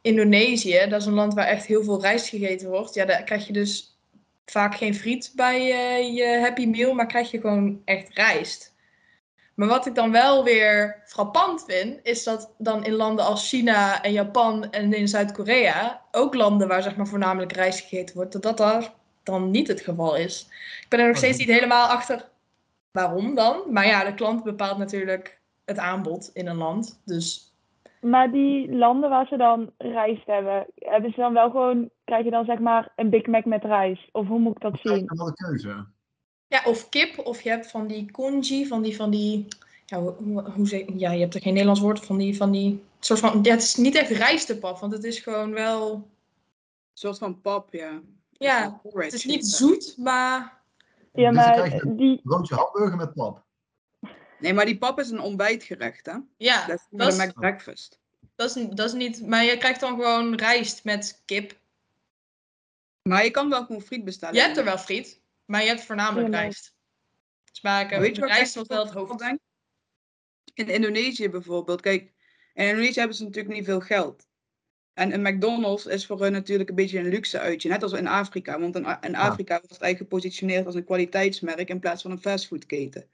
Indonesië, 0.00 0.86
dat 0.88 1.00
is 1.00 1.06
een 1.06 1.12
land 1.12 1.34
waar 1.34 1.46
echt 1.46 1.66
heel 1.66 1.84
veel 1.84 2.00
rijst 2.00 2.28
gegeten 2.28 2.68
wordt. 2.68 2.94
Ja, 2.94 3.04
daar 3.04 3.22
krijg 3.22 3.46
je 3.46 3.52
dus 3.52 3.98
vaak 4.44 4.74
geen 4.74 4.94
friet 4.94 5.32
bij 5.34 5.60
uh, 5.60 6.16
je 6.16 6.38
Happy 6.40 6.66
Meal, 6.66 6.94
maar 6.94 7.06
krijg 7.06 7.30
je 7.30 7.40
gewoon 7.40 7.82
echt 7.84 8.08
rijst. 8.14 8.74
Maar 9.58 9.68
wat 9.68 9.86
ik 9.86 9.94
dan 9.94 10.12
wel 10.12 10.44
weer 10.44 11.02
frappant 11.06 11.64
vind, 11.64 12.00
is 12.02 12.24
dat 12.24 12.54
dan 12.58 12.84
in 12.84 12.92
landen 12.92 13.24
als 13.24 13.48
China 13.48 14.02
en 14.02 14.12
Japan 14.12 14.70
en 14.70 14.92
in 14.92 15.08
Zuid-Korea, 15.08 16.02
ook 16.10 16.34
landen 16.34 16.68
waar 16.68 16.82
zeg 16.82 16.96
maar 16.96 17.06
voornamelijk 17.06 17.52
rijst 17.52 17.80
gegeten 17.80 18.16
wordt, 18.16 18.32
dat 18.32 18.42
dat 18.42 18.56
daar 18.56 18.92
dan 19.22 19.50
niet 19.50 19.68
het 19.68 19.80
geval 19.80 20.16
is. 20.16 20.48
Ik 20.82 20.86
ben 20.88 20.98
er 20.98 21.06
nog 21.06 21.14
oh, 21.14 21.22
steeds 21.22 21.38
niet 21.38 21.48
helemaal 21.48 21.86
achter 21.86 22.28
waarom 22.90 23.34
dan. 23.34 23.62
Maar 23.70 23.86
ja, 23.86 24.04
de 24.04 24.14
klant 24.14 24.42
bepaalt 24.42 24.78
natuurlijk 24.78 25.40
het 25.64 25.78
aanbod 25.78 26.30
in 26.32 26.46
een 26.46 26.56
land. 26.56 27.02
Dus... 27.04 27.52
Maar 28.00 28.30
die 28.30 28.72
landen 28.76 29.10
waar 29.10 29.26
ze 29.26 29.36
dan 29.36 29.70
rijst 29.78 30.26
hebben, 30.26 30.66
hebben 30.74 31.10
ze 31.10 31.20
dan 31.20 31.32
wel 31.32 31.50
gewoon, 31.50 31.90
krijg 32.04 32.24
je 32.24 32.30
dan 32.30 32.44
zeg 32.44 32.58
maar 32.58 32.92
een 32.96 33.10
Big 33.10 33.26
Mac 33.26 33.44
met 33.44 33.64
rijst? 33.64 34.08
Of 34.12 34.26
hoe 34.26 34.38
moet 34.38 34.56
ik 34.56 34.62
dat 34.62 34.78
zien? 34.82 35.06
Dat 35.06 35.12
is 35.12 35.18
wel 35.18 35.26
een 35.26 35.34
keuze. 35.34 35.86
Ja, 36.48 36.62
of 36.64 36.88
kip, 36.88 37.18
of 37.18 37.40
je 37.40 37.48
hebt 37.48 37.70
van 37.70 37.86
die 37.86 38.10
congee, 38.10 38.66
van 38.66 38.82
die, 38.82 38.96
van 38.96 39.10
die, 39.10 39.46
ja, 39.86 40.00
hoe, 40.00 40.50
hoe 40.50 40.66
zeg, 40.66 40.84
ja, 40.96 41.12
je 41.12 41.20
hebt 41.20 41.34
er 41.34 41.40
geen 41.40 41.52
Nederlands 41.52 41.80
woord 41.80 42.06
van 42.06 42.18
die, 42.18 42.36
van 42.36 42.50
die, 42.50 42.84
soort 43.00 43.20
van, 43.20 43.38
ja, 43.42 43.50
het 43.50 43.62
is 43.62 43.74
niet 43.74 43.94
echt 43.94 44.10
rijstepap, 44.10 44.78
want 44.78 44.92
het 44.92 45.04
is 45.04 45.18
gewoon 45.18 45.52
wel... 45.52 45.92
Een 45.94 47.04
soort 47.04 47.18
van 47.18 47.40
pap, 47.40 47.72
ja. 47.72 48.00
Ja, 48.30 48.80
het 48.92 49.12
is 49.12 49.24
niet 49.24 49.46
zoet, 49.46 49.94
maar... 49.96 50.60
Ja, 51.12 51.30
maar 51.30 51.82
die... 51.86 52.20
Broodje 52.22 52.54
hamburger 52.54 52.96
met 52.96 53.14
pap. 53.14 53.42
Nee, 54.38 54.52
maar 54.52 54.64
die 54.64 54.78
pap 54.78 54.98
is 54.98 55.10
een 55.10 55.20
ontbijtgerecht, 55.20 56.06
hè? 56.06 56.16
Ja, 56.36 56.66
Dat 56.66 56.76
is 56.78 56.86
dat 56.90 57.06
de 57.06 57.12
is, 57.12 57.16
Mac 57.16 57.34
breakfast. 57.34 57.98
dat, 58.36 58.56
is, 58.56 58.66
dat 58.68 58.86
is 58.86 58.92
niet... 58.92 59.26
Maar 59.26 59.44
je 59.44 59.56
krijgt 59.58 59.80
dan 59.80 59.90
gewoon 59.90 60.34
rijst 60.34 60.84
met 60.84 61.22
kip. 61.24 61.58
Maar 63.02 63.24
je 63.24 63.30
kan 63.30 63.50
wel 63.50 63.64
gewoon 63.64 63.82
friet 63.82 64.04
bestellen. 64.04 64.34
Je 64.34 64.40
hebt 64.40 64.56
er 64.56 64.64
wel 64.64 64.78
friet, 64.78 65.20
maar 65.48 65.62
je 65.62 65.68
hebt 65.68 65.84
voornamelijk 65.84 66.34
rijst. 66.34 66.74
Smaken. 67.52 68.00
Weet 68.00 68.16
je 68.16 68.26
rijst 68.26 68.54
wordt 68.54 68.68
wel 68.68 68.84
het 68.84 68.94
hoofd. 68.94 69.36
In 70.54 70.68
Indonesië 70.68 71.28
bijvoorbeeld. 71.28 71.80
Kijk, 71.80 72.12
in 72.54 72.68
Indonesië 72.68 72.98
hebben 72.98 73.16
ze 73.16 73.24
natuurlijk 73.24 73.54
niet 73.54 73.64
veel 73.64 73.80
geld. 73.80 74.26
En 74.92 75.12
een 75.12 75.22
McDonald's 75.22 75.86
is 75.86 76.06
voor 76.06 76.20
hun 76.20 76.32
natuurlijk 76.32 76.68
een 76.68 76.74
beetje 76.74 76.98
een 76.98 77.08
luxe 77.08 77.38
uitje. 77.38 77.68
Net 77.68 77.82
als 77.82 77.92
in 77.92 78.06
Afrika. 78.06 78.60
Want 78.60 78.76
in, 78.76 78.86
in 79.00 79.16
Afrika 79.16 79.54
wordt 79.54 79.72
het 79.72 79.82
eigenlijk 79.82 79.98
gepositioneerd 79.98 80.66
als 80.66 80.74
een 80.74 80.84
kwaliteitsmerk 80.84 81.68
in 81.68 81.80
plaats 81.80 82.02
van 82.02 82.10
een 82.10 82.20
fastfoodketen. 82.20 83.10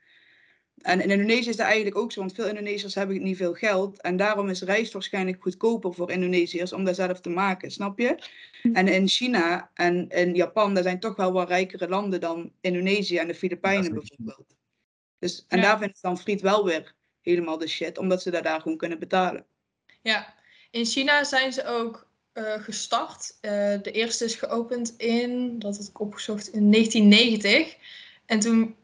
En 0.82 1.00
in 1.00 1.10
Indonesië 1.10 1.48
is 1.48 1.56
dat 1.56 1.66
eigenlijk 1.66 1.96
ook 1.96 2.12
zo, 2.12 2.20
want 2.20 2.34
veel 2.34 2.48
Indonesiërs 2.48 2.94
hebben 2.94 3.22
niet 3.22 3.36
veel 3.36 3.54
geld. 3.54 4.00
En 4.00 4.16
daarom 4.16 4.48
is 4.48 4.62
rijst 4.62 4.92
waarschijnlijk 4.92 5.42
goedkoper 5.42 5.94
voor 5.94 6.10
Indonesiërs 6.10 6.72
om 6.72 6.84
dat 6.84 6.94
zelf 6.94 7.20
te 7.20 7.28
maken, 7.30 7.70
snap 7.70 7.98
je? 7.98 8.18
En 8.72 8.88
in 8.88 9.08
China 9.08 9.70
en 9.74 10.08
in 10.08 10.34
Japan, 10.34 10.74
daar 10.74 10.82
zijn 10.82 11.00
toch 11.00 11.16
wel 11.16 11.32
wat 11.32 11.48
rijkere 11.48 11.88
landen 11.88 12.20
dan 12.20 12.52
Indonesië 12.60 13.16
en 13.18 13.26
de 13.26 13.34
Filipijnen 13.34 13.92
bijvoorbeeld. 13.92 14.56
Dus, 15.18 15.44
en 15.48 15.58
Ja. 15.58 15.62
daar 15.62 15.78
vinden 15.78 15.96
ze 15.96 16.06
dan 16.06 16.18
friet 16.18 16.40
wel 16.40 16.64
weer 16.64 16.94
helemaal 17.22 17.58
de 17.58 17.68
shit, 17.68 17.98
omdat 17.98 18.22
ze 18.22 18.30
dat 18.30 18.44
daar 18.44 18.60
gewoon 18.60 18.76
kunnen 18.76 18.98
betalen. 18.98 19.44
Ja, 20.02 20.34
in 20.70 20.84
China 20.84 21.24
zijn 21.24 21.52
ze 21.52 21.66
ook 21.66 22.06
eh, 22.32 22.52
gestart. 22.52 23.38
Eh, 23.40 23.50
de 23.82 23.90
eerste 23.90 24.24
is 24.24 24.34
geopend 24.34 24.94
in, 24.96 25.58
dat 25.58 25.76
had 25.76 25.88
ik 25.88 26.00
opgezocht, 26.00 26.48
in 26.48 26.70
1990. 26.70 27.76
En 28.26 28.40
toen 28.40 28.76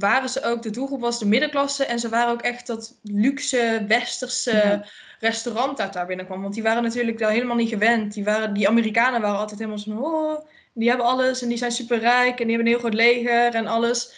waren 0.00 0.28
ze 0.28 0.42
ook, 0.44 0.62
de 0.62 0.70
doelgroep 0.70 1.00
was 1.00 1.18
de 1.18 1.26
middenklasse. 1.26 1.84
En 1.84 1.98
ze 1.98 2.08
waren 2.08 2.32
ook 2.32 2.42
echt 2.42 2.66
dat 2.66 2.98
luxe, 3.02 3.84
westerse 3.88 4.50
Ja. 4.52 4.84
restaurant 5.20 5.76
dat 5.76 5.92
daar 5.92 6.06
binnenkwam. 6.06 6.42
Want 6.42 6.54
die 6.54 6.62
waren 6.62 6.82
natuurlijk 6.82 7.18
daar 7.18 7.30
helemaal 7.30 7.56
niet 7.56 7.68
gewend. 7.68 8.12
Die, 8.12 8.24
waren, 8.24 8.52
die 8.54 8.68
Amerikanen 8.68 9.20
waren 9.20 9.38
altijd 9.38 9.58
helemaal 9.58 9.78
zo 9.80 9.90
van, 9.90 10.04
oh, 10.04 10.48
die 10.74 10.88
hebben 10.88 11.06
alles 11.06 11.42
en 11.42 11.48
die 11.48 11.58
zijn 11.58 11.72
superrijk 11.72 12.40
en 12.40 12.46
die 12.46 12.56
hebben 12.56 12.66
een 12.66 12.72
heel 12.72 12.78
groot 12.78 12.94
leger 12.94 13.54
en 13.54 13.66
alles. 13.66 14.14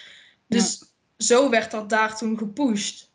Dus 0.49 0.85
zo 1.17 1.51
werd 1.51 1.71
dat 1.71 1.89
daar 1.91 2.17
toen 2.17 2.39
gepusht. 2.39 3.11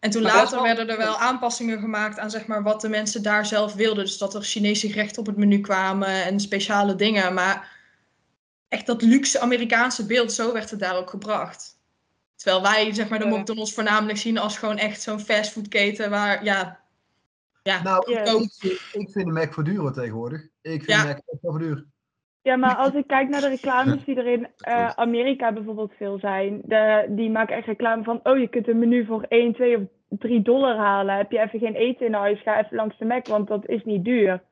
En 0.00 0.10
toen 0.10 0.22
Maar 0.22 0.34
later 0.34 0.54
wel- 0.54 0.62
werden 0.62 0.88
er 0.88 0.96
wel 0.96 1.16
aanpassingen 1.18 1.78
gemaakt 1.80 2.18
aan 2.18 2.30
zeg 2.30 2.46
maar, 2.46 2.62
wat 2.62 2.80
de 2.80 2.88
mensen 2.88 3.22
daar 3.22 3.46
zelf 3.46 3.74
wilden. 3.74 4.04
Dus 4.04 4.18
dat 4.18 4.34
er 4.34 4.42
Chinese 4.42 4.88
gerechten 4.88 5.18
op 5.20 5.26
het 5.26 5.36
menu 5.36 5.60
kwamen 5.60 6.24
en 6.24 6.40
speciale 6.40 6.94
dingen. 6.94 7.34
Maar 7.34 7.80
echt 8.68 8.86
dat 8.86 9.02
luxe 9.02 9.40
Amerikaanse 9.40 10.06
beeld, 10.06 10.32
zo 10.32 10.52
werd 10.52 10.70
het 10.70 10.80
daar 10.80 10.96
ook 10.96 11.10
gebracht. 11.10 11.78
Terwijl 12.42 12.62
wij 12.62 12.92
zeg 12.94 13.08
maar, 13.08 13.18
de. 13.18 13.26
McDonald's 13.26 13.74
voornamelijk 13.74 14.18
zien 14.18 14.38
als 14.38 14.58
gewoon 14.58 14.76
echt 14.76 15.00
zo'n 15.00 15.20
fastfoodketen 15.20 16.10
waar, 16.10 16.44
ja... 16.44 16.80
Ja, 17.62 17.82
Nou, 17.82 18.12
ik, 18.12 18.80
ik 18.92 19.10
vind 19.10 19.26
de 19.26 19.32
Mac 19.32 19.52
voor 19.52 19.64
duur 19.64 19.92
tegenwoordig. 19.92 20.48
Ik 20.62 20.82
vind 20.84 20.86
Ja. 20.86 21.00
de 21.00 21.06
Mac 21.06 21.16
echt 21.16 21.40
wel 21.40 21.52
voor 21.52 21.60
duur. 21.60 21.86
Ja, 22.42 22.56
maar 22.56 22.74
als 22.74 22.94
ik 22.94 23.06
kijk 23.06 23.28
naar 23.28 23.40
de 23.40 23.48
reclames 23.48 24.04
die 24.04 24.16
er 24.16 24.26
in 24.26 24.48
eh, 24.56 24.88
Amerika 24.88 25.52
bijvoorbeeld 25.52 25.92
veel 25.96 26.18
zijn, 26.18 26.60
de, 26.64 27.06
die 27.08 27.30
maken 27.30 27.56
echt 27.56 27.66
reclame 27.66 28.02
van, 28.02 28.20
oh 28.22 28.38
je 28.38 28.48
kunt 28.48 28.68
een 28.68 28.78
menu 28.78 29.06
voor 29.06 29.22
1, 29.28 29.54
2 29.54 29.76
of 29.76 29.82
3 30.08 30.42
dollar 30.42 30.76
halen. 30.76 31.16
Heb 31.16 31.30
je 31.30 31.40
even 31.40 31.58
geen 31.58 31.74
eten 31.74 32.06
in 32.06 32.14
huis, 32.14 32.42
ga 32.42 32.58
even 32.64 32.76
langs 32.76 32.98
de 32.98 33.04
Mac, 33.04 33.26
want 33.26 33.48
dat 33.48 33.68
is 33.68 33.84
niet 33.84 34.04
duur. 34.04 34.42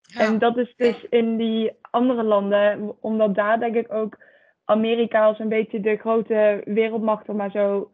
ja. 0.00 0.20
En 0.20 0.38
dat 0.38 0.56
is 0.56 0.74
dus 0.76 1.06
in 1.10 1.36
die 1.36 1.72
andere 1.90 2.22
landen, 2.22 2.96
omdat 3.00 3.34
daar 3.34 3.58
denk 3.58 3.74
ik 3.74 3.92
ook 3.92 4.18
Amerika 4.66 5.24
als 5.24 5.38
een 5.38 5.48
beetje 5.48 5.80
de 5.80 5.96
grote 5.96 6.62
wereldmacht, 6.64 7.28
om 7.28 7.36
maar 7.36 7.50
zo 7.50 7.90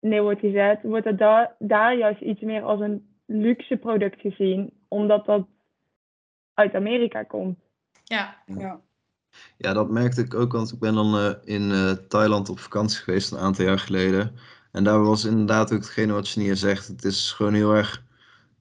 neer 0.00 0.22
wordt 0.22 0.40
gezet, 0.40 0.82
wordt 0.82 1.04
het 1.04 1.18
daar, 1.18 1.54
daar 1.58 1.96
juist 1.96 2.20
iets 2.20 2.40
meer 2.40 2.62
als 2.62 2.80
een 2.80 3.08
luxe 3.26 3.76
product 3.76 4.20
gezien, 4.20 4.70
omdat 4.88 5.26
dat 5.26 5.46
uit 6.54 6.74
Amerika 6.74 7.22
komt. 7.22 7.58
ja. 8.04 8.42
Ja. 8.46 8.80
Ja, 9.56 9.72
dat 9.72 9.90
merkte 9.90 10.20
ik 10.20 10.34
ook, 10.34 10.52
want 10.52 10.72
ik 10.72 10.78
ben 10.78 10.94
dan 10.94 11.18
eh, 11.18 11.32
in 11.44 11.72
eh, 11.72 11.90
Thailand 11.90 12.48
op 12.48 12.58
vakantie 12.58 12.98
geweest 13.02 13.32
een 13.32 13.38
aantal 13.38 13.64
jaar 13.64 13.78
geleden. 13.78 14.32
En 14.72 14.84
daar 14.84 15.02
was 15.02 15.24
inderdaad 15.24 15.72
ook 15.72 15.78
hetgene 15.78 16.12
wat 16.12 16.28
Chenier 16.28 16.56
zegt. 16.56 16.86
Het 16.86 17.04
is 17.04 17.32
gewoon 17.32 17.54
heel 17.54 17.74
erg, 17.74 18.04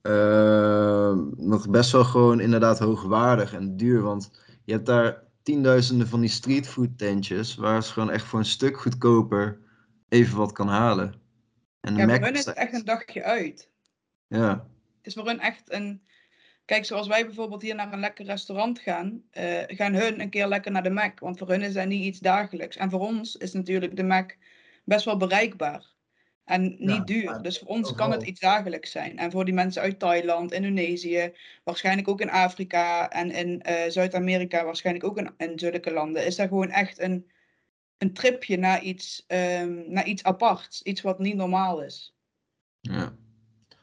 eh, 0.01 1.17
nog 1.35 1.69
best 1.69 1.91
wel 1.91 2.03
gewoon 2.03 2.39
inderdaad 2.39 2.79
hoogwaardig 2.79 3.53
en 3.53 3.77
duur. 3.77 4.01
Want 4.01 4.31
je 4.65 4.73
hebt 4.73 4.85
daar 4.85 5.22
tienduizenden 5.43 6.07
van 6.07 6.19
die 6.19 6.29
streetfood 6.29 6.97
tentjes, 6.97 7.55
waar 7.55 7.83
ze 7.83 7.91
gewoon 7.91 8.11
echt 8.11 8.25
voor 8.25 8.39
een 8.39 8.45
stuk 8.45 8.77
goedkoper 8.77 9.59
even 10.09 10.37
wat 10.37 10.51
kan 10.51 10.67
halen. 10.67 11.21
En 11.81 11.93
de 11.93 11.99
Ja, 11.99 12.05
Mac 12.05 12.15
voor 12.15 12.25
hun 12.25 12.33
is 12.33 12.39
is 12.39 12.45
het 12.45 12.55
echt 12.55 12.73
een 12.73 12.85
dagje 12.85 13.23
uit. 13.23 13.69
Ja, 14.27 14.49
Het 14.97 15.07
is 15.07 15.13
voor 15.13 15.25
hun 15.25 15.39
echt 15.39 15.71
een. 15.71 16.01
Kijk, 16.65 16.85
zoals 16.85 17.07
wij 17.07 17.25
bijvoorbeeld 17.25 17.61
hier 17.61 17.75
naar 17.75 17.93
een 17.93 17.99
lekker 17.99 18.25
restaurant 18.25 18.79
gaan, 18.79 19.23
eh, 19.31 19.63
gaan 19.67 19.93
hun 19.93 20.19
een 20.19 20.29
keer 20.29 20.47
lekker 20.47 20.71
naar 20.71 20.83
de 20.83 20.89
Mac. 20.89 21.19
Want 21.19 21.37
voor 21.37 21.49
hun 21.49 21.61
is 21.61 21.73
dat 21.73 21.87
niet 21.87 22.03
iets 22.03 22.19
dagelijks. 22.19 22.77
En 22.77 22.89
voor 22.89 22.99
ons 22.99 23.35
is 23.35 23.53
natuurlijk 23.53 23.95
de 23.95 24.03
Mac 24.03 24.35
best 24.83 25.05
wel 25.05 25.17
bereikbaar. 25.17 25.85
En 26.43 26.61
niet 26.63 26.79
Ja, 26.89 26.99
duur. 27.03 27.41
Dus 27.41 27.59
voor 27.59 27.67
ons 27.67 27.93
kan 27.93 28.11
het 28.11 28.23
iets 28.23 28.39
dagelijks 28.39 28.91
zijn. 28.91 29.17
En 29.17 29.31
voor 29.31 29.45
die 29.45 29.53
mensen 29.53 29.81
uit 29.81 29.99
Thailand, 29.99 30.51
Indonesië, 30.51 31.33
waarschijnlijk 31.63 32.07
ook 32.07 32.21
in 32.21 32.29
Afrika 32.29 33.09
en 33.09 33.31
in 33.31 33.61
eh, 33.61 33.89
Zuid-Amerika, 33.91 34.63
waarschijnlijk 34.65 35.05
ook 35.05 35.17
in, 35.17 35.33
in 35.37 35.59
zulke 35.59 35.91
landen, 35.93 36.25
is 36.25 36.35
dat 36.35 36.47
gewoon 36.47 36.69
echt 36.69 36.99
een, 36.99 37.31
een 37.97 38.13
tripje 38.13 38.57
naar 38.57 38.81
iets, 38.81 39.23
ehm, 39.27 39.83
naar 39.91 40.05
iets 40.05 40.23
aparts. 40.23 40.81
Iets 40.81 41.01
wat 41.01 41.19
niet 41.19 41.35
normaal 41.35 41.81
is. 41.83 42.15
ja. 42.79 43.15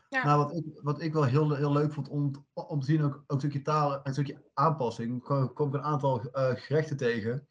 Ja. 0.08 0.24
Nou, 0.24 0.38
wat 0.44 0.56
ik, 0.56 0.64
wat 0.82 1.00
ik 1.02 1.12
wel 1.12 1.24
heel, 1.24 1.54
heel 1.56 1.72
leuk 1.72 1.92
vond 1.92 2.08
om, 2.08 2.32
te- 2.32 2.66
om 2.66 2.80
te 2.80 2.86
zien, 2.86 3.02
ook, 3.02 3.14
ook 3.14 3.22
een 3.26 3.38
stukje 3.38 3.62
taal, 3.62 4.00
een 4.02 4.12
stukje 4.12 4.42
aanpassing, 4.54 5.22
kwam, 5.22 5.52
kwam 5.52 5.68
ik 5.68 5.74
een 5.74 5.82
aantal 5.82 6.20
eh, 6.30 6.50
gerechten 6.54 6.96
tegen. 6.96 7.46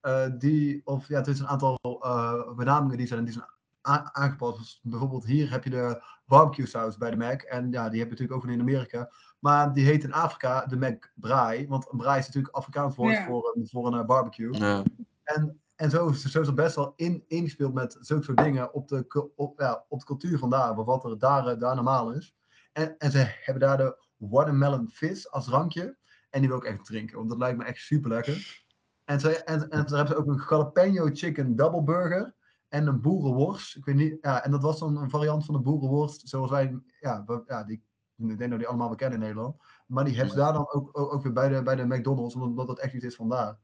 eh, 0.00 0.26
die, 0.38 0.80
of 0.84 1.08
ja, 1.08 1.16
het 1.16 1.26
is 1.26 1.38
een 1.40 1.46
aantal 1.46 1.78
eh 2.02 2.54
benamingen 2.56 2.96
die 2.98 3.06
zijn, 3.06 3.24
die 3.24 3.32
zijn 3.32 3.46
aangepast. 3.82 4.58
Dus 4.58 4.80
bijvoorbeeld 4.82 5.24
hier 5.26 5.50
heb 5.50 5.64
je 5.64 5.70
de 5.70 6.02
barbecue 6.26 6.66
saus 6.66 6.96
bij 6.96 7.10
de 7.10 7.16
Mac. 7.16 7.42
En 7.42 7.70
ja, 7.70 7.88
die 7.88 7.98
heb 8.00 8.08
je 8.08 8.14
natuurlijk 8.14 8.32
ook 8.32 8.46
in 8.50 8.60
Amerika. 8.60 9.10
Maar 9.38 9.72
die 9.72 9.84
heet 9.84 10.04
in 10.04 10.12
Afrika 10.12 10.66
de 10.66 10.76
Mac 10.76 11.12
braai. 11.14 11.68
Want 11.68 11.92
een 11.92 11.98
braai 11.98 12.18
is 12.18 12.26
natuurlijk 12.26 12.54
Afrikaans 12.54 12.96
woord 12.96 13.12
Ja. 13.14 13.24
voor, 13.26 13.52
een- 13.56 13.68
voor 13.68 13.86
een 13.86 13.98
eh, 14.00 14.06
barbecue. 14.06 14.52
ja. 14.58 14.82
En, 15.24 15.60
en 15.74 15.90
zo, 15.90 16.08
is- 16.08 16.24
zo 16.24 16.40
is 16.40 16.46
er 16.46 16.54
best 16.54 16.76
wel 16.76 16.92
in, 16.96 17.24
ingespeeld 17.26 17.74
met 17.74 17.96
zulke 18.00 18.24
soort 18.24 18.38
dingen 18.38 18.72
op 18.74 18.88
de, 18.88 19.30
op, 19.36 19.60
ja, 19.60 19.84
op 19.88 19.98
de 19.98 20.04
cultuur 20.04 20.38
van 20.38 20.50
daar, 20.50 20.74
wat 20.84 21.04
er 21.04 21.18
daar, 21.18 21.46
eh, 21.46 21.58
daar 21.60 21.74
normaal 21.74 22.12
is. 22.12 22.34
En, 22.72 22.98
en 22.98 23.10
ze 23.10 23.18
hebben 23.42 23.62
daar 23.62 23.76
de 23.76 24.04
watermelon 24.16 24.88
fizz 24.90 25.26
als 25.26 25.44
drankje. 25.44 25.96
En 26.30 26.40
die 26.40 26.48
wil 26.48 26.58
ik 26.58 26.64
echt 26.64 26.84
drinken, 26.84 27.16
want 27.16 27.28
dat 27.28 27.38
lijkt 27.38 27.58
me 27.58 27.64
echt 27.64 27.78
super 27.80 28.10
lekker. 28.10 28.64
En, 29.04 29.20
ze, 29.20 29.44
en, 29.44 29.60
en 29.60 29.86
daar 29.86 29.96
hebben 29.96 30.06
ze 30.06 30.16
ook 30.16 30.26
een 30.26 30.42
jalapeno 30.48 31.08
chicken 31.12 31.56
double 31.56 31.82
burger 31.82 32.34
en 32.72 32.86
een 32.86 33.00
boerenworst. 33.00 33.76
Ik 33.76 33.84
weet 33.84 33.94
niet, 33.94 34.18
ja, 34.20 34.44
en 34.44 34.50
dat 34.50 34.62
was 34.62 34.78
dan 34.78 34.96
een 34.96 35.10
variant 35.10 35.44
van 35.44 35.54
de 35.54 35.60
boerenworst, 35.60 36.28
zoals 36.28 36.50
wij, 36.50 36.78
ja, 37.00 37.24
we- 37.26 37.42
ja 37.46 37.64
die, 37.64 37.82
ik 38.16 38.38
denk 38.38 38.50
dat 38.50 38.58
die 38.58 38.68
allemaal 38.68 38.86
wel 38.88 38.96
kennen 38.96 39.18
in 39.18 39.24
Nederland. 39.24 39.56
Maar 39.86 40.04
die 40.04 40.14
hebben 40.14 40.32
ze 40.34 40.38
daar 40.40 40.52
dan 40.52 40.72
ook, 40.72 40.98
ook, 40.98 41.12
ook 41.12 41.22
weer 41.22 41.32
bij 41.32 41.48
de, 41.48 41.62
bij 41.62 41.74
de 41.76 41.86
McDonald's, 41.86 42.34
omdat 42.34 42.66
dat 42.66 42.78
echt 42.78 42.94
iets 42.94 43.04
is 43.04 43.14
van 43.14 43.28
daar. 43.28 43.58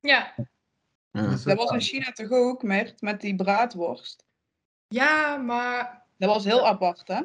Ja. 0.00 0.32
ja. 0.36 1.28
Dus, 1.30 1.42
Dat 1.42 1.52
eh, 1.58 1.58
was 1.64 1.70
in 1.70 1.80
China 1.80 2.12
toch 2.12 2.30
ook, 2.30 2.62
Mert, 2.62 3.00
met 3.00 3.20
die 3.20 3.36
braadworst. 3.36 4.24
ja, 4.88 5.36
maar 5.36 6.06
Dat 6.16 6.28
was 6.28 6.44
heel 6.44 6.66
apart, 6.66 7.08
hè? 7.08 7.22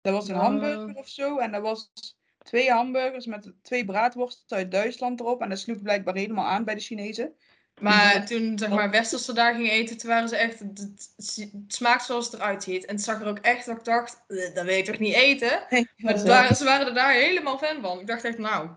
Dat 0.00 0.12
was 0.12 0.28
een 0.28 0.36
hamburger 0.36 0.94
of 0.94 1.08
zo. 1.08 1.38
En 1.38 1.52
dat 1.52 1.62
was 1.62 1.92
twee 2.38 2.70
hamburgers 2.70 3.26
met 3.26 3.52
twee 3.62 3.84
braadworsten 3.84 4.56
uit 4.56 4.70
Duitsland 4.70 5.20
erop. 5.20 5.40
En 5.40 5.48
dat 5.48 5.58
sloeg 5.58 5.82
blijkbaar 5.82 6.14
helemaal 6.14 6.46
aan 6.46 6.64
bij 6.64 6.74
de 6.74 6.80
Chinezen. 6.80 7.34
Maar 7.80 8.26
toen 8.26 8.58
zeg 8.58 8.68
maar 8.68 8.90
Westerse 8.90 9.32
daar 9.32 9.54
gingen 9.54 9.70
eten, 9.70 9.96
toen 9.96 10.10
waren 10.10 10.28
ze 10.28 10.36
echt, 10.36 10.58
het, 10.58 10.78
het, 10.78 11.10
het 11.36 11.50
smaakt 11.66 12.04
zoals 12.04 12.24
het 12.24 12.34
eruit 12.34 12.62
ziet. 12.62 12.84
En 12.84 12.94
het 12.94 13.04
zag 13.04 13.20
er 13.20 13.26
ook 13.26 13.38
echt 13.38 13.66
dat 13.66 13.76
ik 13.76 13.84
dacht, 13.84 14.22
"Eh, 14.26 14.54
dat 14.54 14.64
wil 14.64 14.74
je 14.74 14.82
toch 14.82 14.98
niet 14.98 15.14
eten? 15.14 15.66
Maar 15.96 16.12
het 16.12 16.22
waren, 16.22 16.56
ze 16.56 16.64
waren 16.64 16.86
er 16.86 16.94
daar 16.94 17.12
helemaal 17.12 17.58
fan 17.58 17.80
van. 17.80 18.00
Ik 18.00 18.06
dacht 18.06 18.24
echt, 18.24 18.38
nou, 18.38 18.68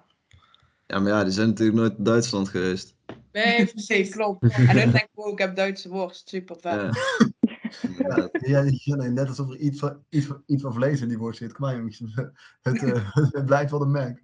ja, 0.87 0.99
maar 0.99 1.11
ja, 1.11 1.23
die 1.23 1.33
zijn 1.33 1.47
natuurlijk 1.47 1.77
nooit 1.77 1.97
in 1.97 2.03
Duitsland 2.03 2.49
geweest. 2.49 2.95
nee, 3.31 3.65
precies. 3.73 4.09
klopt. 4.09 4.43
En 4.43 4.65
dan 4.65 4.75
denk 4.75 4.95
ik, 4.95 5.09
oh, 5.13 5.31
ik 5.31 5.37
heb 5.37 5.55
Duitse 5.55 5.89
worst. 5.89 6.29
Super 6.29 6.55
vet. 6.59 6.73
Ja. 6.73 6.91
Ja, 7.97 8.29
ja, 8.31 8.63
ja, 8.67 8.95
nee, 8.95 9.09
net 9.09 9.27
alsof 9.27 9.49
er 9.49 9.57
iets 9.57 9.79
van, 9.79 10.03
iets, 10.09 10.25
van, 10.25 10.43
iets 10.45 10.61
van 10.61 10.73
vlees 10.73 11.01
in 11.01 11.07
die 11.07 11.17
worst 11.17 11.37
zit. 11.37 11.53
Kom 11.53 11.65
maar 11.65 11.75
jongens, 11.75 12.01
het, 12.61 12.83
eh, 12.83 13.15
het 13.15 13.45
blijft 13.45 13.71
wel 13.71 13.79
de 13.79 13.85
Mac. 13.85 14.19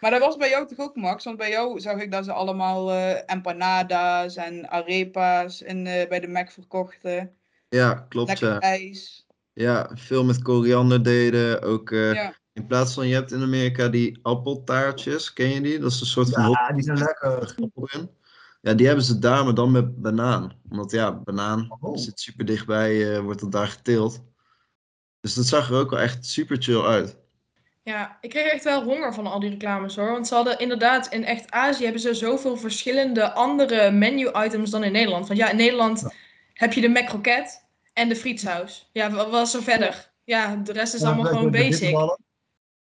Maar 0.00 0.10
dat 0.10 0.20
was 0.20 0.36
bij 0.36 0.48
jou 0.48 0.66
toch 0.66 0.78
ook, 0.78 0.96
Max? 0.96 1.24
Want 1.24 1.36
bij 1.36 1.50
jou 1.50 1.80
zag 1.80 2.00
ik 2.00 2.12
dat 2.12 2.24
ze 2.24 2.32
allemaal 2.32 2.90
eh, 2.90 3.22
empanadas 3.26 4.36
en 4.36 4.70
arepa's 4.70 5.60
in, 5.62 5.86
eh, 5.86 6.08
bij 6.08 6.20
de 6.20 6.28
Mac 6.28 6.50
verkochten. 6.50 7.32
ja, 7.68 7.94
klopt 8.08 8.28
Lekker 8.28 8.48
ja. 8.52 8.58
ijs. 8.60 9.26
Ja, 9.52 9.90
veel 9.94 10.24
met 10.24 10.42
koriander 10.42 11.02
deden. 11.02 11.62
Ook 11.62 11.90
eh, 11.90 12.14
Ja. 12.14 12.34
in 12.52 12.66
plaats 12.66 12.94
van, 12.94 13.06
je 13.08 13.14
hebt 13.14 13.32
in 13.32 13.42
Amerika 13.42 13.88
die 13.88 14.18
appeltaartjes, 14.22 15.32
ken 15.32 15.48
je 15.48 15.60
die? 15.60 15.78
Dat 15.78 15.90
is 15.92 16.00
een 16.00 16.06
soort 16.06 16.30
van 16.30 16.42
hot 16.44 16.54
Ja, 16.54 16.72
die 16.72 16.82
zijn 16.82 16.98
lekker. 16.98 17.54
Ja, 18.60 18.74
die 18.74 18.86
hebben 18.86 19.04
ze 19.04 19.18
daar, 19.18 19.44
maar 19.44 19.54
dan 19.54 19.70
met 19.70 20.00
banaan. 20.02 20.52
Omdat 20.70 20.90
ja, 20.90 21.12
banaan 21.12 21.76
Oh. 21.80 21.96
zit 21.96 22.20
super 22.20 22.44
dichtbij, 22.44 23.14
eh, 23.14 23.20
wordt 23.20 23.40
het 23.40 23.52
daar 23.52 23.66
geteeld. 23.66 24.22
Dus 25.20 25.34
dat 25.34 25.46
zag 25.46 25.70
er 25.70 25.76
ook 25.76 25.90
wel 25.90 26.00
echt 26.00 26.26
super 26.26 26.56
chill 26.62 26.80
uit. 26.82 27.16
Ja, 27.88 28.18
ik 28.20 28.30
kreeg 28.30 28.52
echt 28.52 28.64
wel 28.64 28.82
honger 28.82 29.14
van 29.14 29.26
al 29.26 29.40
die 29.40 29.50
reclames 29.50 29.96
hoor. 29.96 30.10
Want 30.10 30.26
ze 30.28 30.34
hadden 30.34 30.58
inderdaad 30.58 31.06
in 31.12 31.24
echt 31.24 31.50
Azië 31.50 31.82
hebben 31.82 32.00
ze 32.02 32.14
zoveel 32.14 32.56
verschillende 32.56 33.32
andere 33.32 33.90
menu-items 33.90 34.70
dan 34.70 34.84
in 34.84 34.92
Nederland. 34.92 35.26
Want 35.26 35.38
ja, 35.38 35.50
in 35.50 35.56
Nederland 35.56 36.00
Ja. 36.00 36.10
heb 36.52 36.72
je 36.72 36.80
de 36.80 36.88
mac 36.88 37.26
en 37.92 38.08
de 38.08 38.16
frietsaus. 38.16 38.88
Ja, 38.92 39.10
wa- 39.10 39.28
wat 39.30 39.46
is 39.46 39.54
er 39.54 39.62
verder? 39.62 40.12
Ja, 40.24 40.56
de 40.56 40.72
rest 40.72 40.94
is 40.94 41.00
Ja, 41.00 41.06
allemaal 41.06 41.24
de- 41.24 41.30
gewoon 41.30 41.44
de- 41.44 41.58
de 41.58 41.58
basic. 41.64 41.80
bitterballen. 41.80 42.18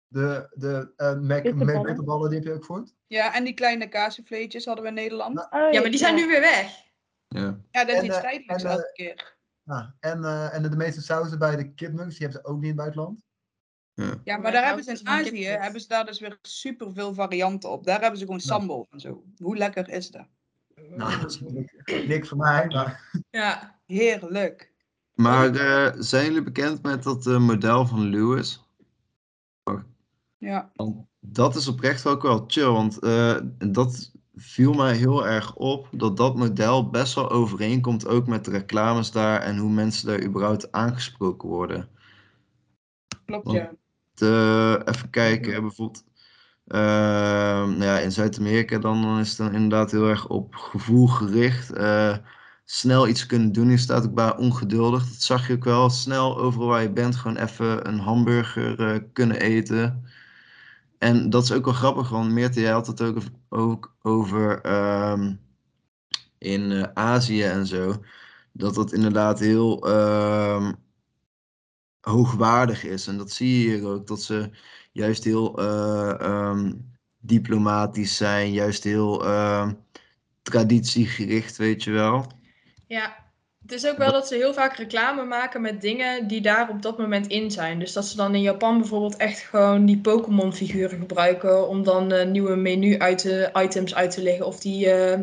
De, 0.08 0.48
de 0.54 0.94
eh 0.96 1.08
Mac, 1.20 1.44
Bitterballen. 1.44 1.76
Mac 1.76 1.86
bitterballen, 1.86 2.30
die 2.30 2.40
heb 2.40 2.48
je 2.48 2.54
ook 2.54 2.66
voort. 2.66 2.94
Ja, 3.08 3.36
en 3.36 3.44
die 3.44 3.54
kleine 3.54 3.88
kaasvleetjes 3.88 4.66
hadden 4.66 4.84
we 4.84 4.90
in 4.90 4.96
Nederland. 4.96 5.34
Nou, 5.34 5.48
Oh, 5.68 5.72
Ja, 5.74 5.82
maar 5.82 5.90
die 5.90 6.00
zijn 6.00 6.16
nu 6.16 6.28
weer 6.28 6.42
weg. 6.42 6.72
Ja. 7.28 7.58
Ja, 7.72 7.86
dat 7.86 7.90
is 7.90 8.00
En, 8.00 8.06
iets 8.06 8.16
eh, 8.16 8.22
tijdelijks 8.22 8.64
en, 8.64 8.70
eh, 8.70 8.76
elke 8.76 8.92
keer. 8.94 9.36
Ja, 9.64 9.96
en, 10.00 10.24
eh, 10.24 10.54
en 10.56 10.62
de 10.62 10.76
meeste 10.76 11.02
sauzen 11.02 11.40
bij 11.40 11.56
de 11.56 11.74
kipnuggets, 11.74 12.18
die 12.18 12.28
hebben 12.28 12.44
ze 12.46 12.50
ook 12.50 12.56
niet 12.56 12.64
in 12.64 12.68
het 12.70 12.78
buitenland. 12.78 13.20
Ja, 13.96 14.06
maar 14.26 14.42
maar 14.42 14.52
daar 14.52 14.66
hebben 14.66 14.84
ze 14.84 14.92
in 14.92 15.08
Azië 15.08 15.46
hebben 15.46 15.82
ze 15.82 15.88
daar 15.88 16.06
dus 16.06 16.20
weer 16.20 16.38
super 16.42 16.94
veel 16.94 17.14
varianten 17.14 17.70
op. 17.70 17.84
Daar 17.86 18.02
hebben 18.02 18.20
ze 18.20 18.26
gewoon 18.26 18.40
Ja. 18.44 18.48
sambal 18.48 18.88
en 18.92 19.00
zo. 19.00 19.24
Hoe 19.38 19.58
lekker 19.58 19.90
is 19.90 20.12
dat? 20.12 20.28
Nou, 20.90 21.22
dat 21.22 21.32
is 21.32 21.40
niks, 21.40 21.74
niks 22.08 22.28
voor 22.30 22.38
mij, 22.38 22.68
maar 22.68 23.12
Ja, 23.30 23.80
Heerlijk. 23.86 24.72
Maar 25.14 25.56
eh, 25.56 25.94
zijn 25.98 26.26
jullie 26.26 26.44
bekend 26.44 26.82
met 26.84 27.04
dat 27.04 27.28
eh, 27.28 27.40
model 27.40 27.86
van 27.86 28.02
Lewis? 28.10 28.62
Ja. 30.38 30.72
Want 30.76 31.06
dat 31.20 31.56
is 31.56 31.68
oprecht 31.68 32.06
ook 32.08 32.22
wel 32.22 32.44
chill, 32.48 32.68
want 32.70 33.00
eh, 33.00 33.38
dat 33.58 34.12
viel 34.36 34.74
mij 34.74 34.96
heel 34.96 35.28
erg 35.28 35.56
op 35.56 35.88
dat 35.92 36.18
dat 36.18 36.36
model 36.36 36.90
best 36.90 37.14
wel 37.16 37.30
overeenkomt 37.30 38.08
ook 38.08 38.28
met 38.28 38.46
de 38.46 38.52
reclames 38.52 39.12
daar 39.12 39.42
en 39.42 39.58
hoe 39.58 39.70
mensen 39.72 40.08
daar 40.08 40.24
überhaupt 40.24 40.72
aangesproken 40.72 41.50
worden. 41.50 41.90
Klopt, 43.26 43.46
Want- 43.46 43.58
ja. 43.58 43.72
Te- 44.14 44.82
even 44.86 45.10
kijken, 45.10 45.62
bijvoorbeeld. 45.62 46.04
ehm, 46.68 47.70
nou 47.70 47.84
ja, 47.84 48.00
in 48.00 48.12
Zuid-Amerika 48.12 48.78
dan, 48.80 49.02
dan 49.02 49.20
is 49.20 49.30
het 49.30 49.38
dan 49.38 49.54
inderdaad 49.54 49.92
heel 49.92 50.08
erg 50.10 50.28
op 50.28 50.56
gevoel 50.56 51.08
gericht. 51.08 51.72
Eh, 51.74 52.18
snel 52.66 53.08
iets 53.08 53.26
kunnen 53.26 53.52
doen. 53.52 53.70
Je 53.70 53.78
staat 53.78 54.06
ook 54.06 54.14
bij 54.14 54.38
ongeduldig. 54.38 55.04
Dat 55.10 55.22
zag 55.22 55.48
je 55.48 55.54
ook 55.54 55.64
wel. 55.64 55.90
Snel 55.90 56.38
overal 56.40 56.68
waar 56.68 56.82
je 56.82 56.92
bent, 56.94 57.16
gewoon 57.16 57.38
even 57.38 57.88
een 57.88 58.00
hamburger 58.00 58.80
eh, 58.94 59.00
kunnen 59.14 59.40
eten. 59.40 60.04
En 60.98 61.30
dat 61.30 61.44
is 61.44 61.52
ook 61.52 61.66
wel 61.66 61.74
grappig, 61.74 62.10
want 62.10 62.32
Meerte, 62.32 62.60
jij 62.62 62.72
had 62.72 62.88
het 62.88 63.02
ook, 63.02 63.18
ook 63.50 63.96
over 64.02 64.62
ehm, 64.62 65.36
in 66.38 66.88
Azië 66.98 67.44
en 67.44 67.66
zo. 67.68 68.04
Dat 68.52 68.76
dat 68.76 68.94
inderdaad 68.94 69.40
heel 69.40 69.88
ehm, 69.88 70.74
hoogwaardig 72.04 72.84
is. 72.84 73.08
En 73.08 73.18
dat 73.18 73.32
zie 73.32 73.60
je 73.60 73.76
hier 73.76 73.88
ook, 73.88 74.08
dat 74.08 74.22
ze 74.22 74.50
juist 74.92 75.24
heel 75.24 75.58
eh, 75.58 76.20
ehm, 76.20 76.74
diplomatisch 77.20 78.18
zijn, 78.18 78.52
juist 78.52 78.84
heel 78.84 79.26
ehm, 79.26 79.74
traditiegericht, 80.42 81.58
weet 81.58 81.84
je 81.84 81.92
wel. 81.92 82.32
ja. 82.88 83.22
Het 83.64 83.72
is 83.72 83.88
ook 83.88 83.98
wel 83.98 84.12
dat 84.12 84.28
ze 84.28 84.36
heel 84.36 84.54
vaak 84.54 84.76
reclame 84.76 85.24
maken 85.24 85.62
met 85.62 85.82
dingen 85.82 86.28
die 86.28 86.42
daar 86.42 86.70
op 86.70 86.82
dat 86.82 86.98
moment 86.98 87.28
in 87.28 87.52
zijn. 87.52 87.80
Dus 87.80 87.94
dat 87.94 88.06
ze 88.06 88.16
dan 88.16 88.36
in 88.36 88.42
Japan 88.42 88.78
bijvoorbeeld 88.78 89.18
echt 89.18 89.40
gewoon 89.40 89.86
die 89.86 89.98
Pokémon 89.98 90.54
figuren 90.54 91.00
gebruiken 91.00 91.68
om 91.68 91.84
dan 91.84 92.12
eh, 92.12 92.28
nieuwe 92.28 92.56
menu 92.56 92.98
uit 92.98 93.18
te, 93.18 93.50
items 93.54 93.96
uit 93.96 94.12
te 94.12 94.24
leggen. 94.24 94.46
Of 94.46 94.60
die 94.60 94.92
eh, 94.92 95.20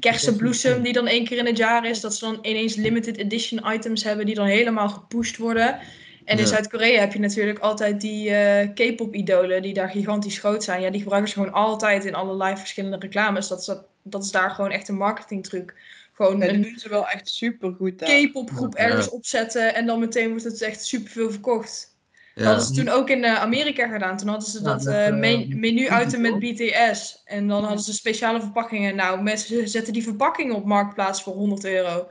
kersenbloesem 0.00 0.82
die 0.82 0.92
dan 0.92 1.06
één 1.06 1.24
keer 1.24 1.38
in 1.38 1.46
het 1.46 1.56
jaar 1.56 1.86
is. 1.86 2.00
Dat 2.00 2.14
ze 2.14 2.24
dan 2.24 2.38
ineens 2.42 2.74
limited 2.74 3.16
edition 3.16 3.72
items 3.72 4.04
hebben 4.04 4.26
die 4.26 4.34
dan 4.34 4.46
helemaal 4.46 4.88
gepusht 4.88 5.36
worden. 5.36 5.78
En 6.24 6.36
in 6.38 6.42
Ja. 6.44 6.48
Zuid-Korea 6.50 7.00
heb 7.00 7.12
je 7.12 7.18
natuurlijk 7.18 7.58
altijd 7.58 8.00
die 8.00 8.30
eh, 8.34 8.68
K-pop 8.74 9.14
idolen 9.14 9.62
die 9.62 9.74
daar 9.74 9.88
gigantisch 9.88 10.38
groot 10.38 10.64
zijn. 10.64 10.80
Ja, 10.80 10.90
die 10.90 11.00
gebruiken 11.00 11.30
ze 11.32 11.38
gewoon 11.38 11.52
altijd 11.52 12.04
in 12.04 12.14
allerlei 12.14 12.56
verschillende 12.56 12.96
reclames. 12.98 13.48
Dat 13.48 13.58
is, 13.60 13.64
dat, 13.66 13.84
dat 14.02 14.24
is 14.24 14.30
daar 14.30 14.50
gewoon 14.50 14.70
echt 14.70 14.88
een 14.88 14.96
marketingtruc. 14.96 15.74
Gewoon 16.12 16.38
Ja, 16.38 16.48
een 16.48 16.62
doen 16.62 16.78
ze 16.78 16.88
wel 16.88 17.08
echt 17.08 17.28
super 17.28 17.72
goed. 17.78 18.02
K-pop 18.02 18.50
groep 18.50 18.74
ergens 18.74 19.08
opzetten 19.08 19.74
en 19.74 19.86
dan 19.86 19.98
meteen 20.00 20.28
wordt 20.28 20.44
het 20.44 20.62
echt 20.62 20.84
superveel 20.84 21.30
verkocht. 21.30 21.90
Dat 22.34 22.44
Ja, 22.44 22.50
hadden 22.50 22.66
ze 22.66 22.74
toen 22.74 22.88
ook 22.88 23.10
in 23.10 23.24
eh, 23.24 23.34
Amerika 23.34 23.88
gedaan. 23.88 24.16
Toen 24.16 24.28
hadden 24.28 24.48
ze 24.48 24.58
Ja, 24.58 24.64
dat 24.64 24.84
met, 24.84 24.94
eh, 24.94 25.06
eh, 25.06 25.14
me- 25.14 25.46
menu-item 25.48 26.20
met 26.20 26.38
BTS. 26.38 26.52
BTS. 26.90 27.22
En 27.24 27.48
dan 27.48 27.64
hadden 27.64 27.82
ze 27.84 27.92
speciale 27.92 28.40
verpakkingen. 28.40 28.94
Nou, 28.96 29.22
mensen 29.22 29.68
zetten 29.68 29.92
die 29.92 30.02
verpakking 30.02 30.52
op 30.52 30.64
Marktplaats 30.64 31.22
voor 31.22 31.34
100 31.34 31.64
euro. 31.64 32.08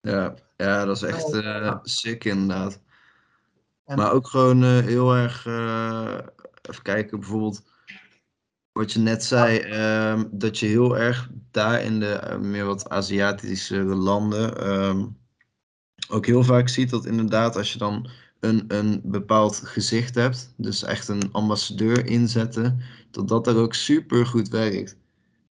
Ja, 0.00 0.34
ja, 0.56 0.84
dat 0.84 0.96
is 0.96 1.02
echt 1.02 1.32
eh, 1.32 1.76
sick 1.82 2.24
inderdaad. 2.24 2.80
En- 3.84 3.96
Maar 3.96 4.12
ook 4.12 4.26
gewoon 4.26 4.62
eh, 4.62 4.78
heel 4.78 5.14
erg, 5.14 5.46
eh, 5.46 6.18
even 6.62 6.82
kijken, 6.82 7.18
bijvoorbeeld 7.20 7.62
wat 8.72 8.92
je 8.92 8.98
net 8.98 9.24
zei, 9.24 9.58
ehm, 9.58 10.24
dat 10.30 10.58
je 10.58 10.66
heel 10.66 10.98
erg 10.98 11.28
daar 11.50 11.82
in 11.82 12.00
de 12.00 12.38
meer 12.40 12.64
wat 12.64 12.88
Aziatische 12.88 13.82
landen 13.84 14.56
ehm, 14.58 15.06
ook 16.08 16.26
heel 16.26 16.44
vaak 16.44 16.68
ziet 16.68 16.90
dat 16.90 17.06
inderdaad 17.06 17.56
als 17.56 17.72
je 17.72 17.78
dan 17.78 18.10
een, 18.40 18.64
een 18.68 19.00
bepaald 19.04 19.56
gezicht 19.64 20.14
hebt, 20.14 20.54
dus 20.56 20.82
echt 20.82 21.08
een 21.08 21.32
ambassadeur 21.32 22.06
inzetten, 22.06 22.80
dat 23.10 23.28
dat 23.28 23.44
daar 23.44 23.56
ook 23.56 23.74
super 23.74 24.26
goed 24.26 24.48
werkt. 24.48 24.96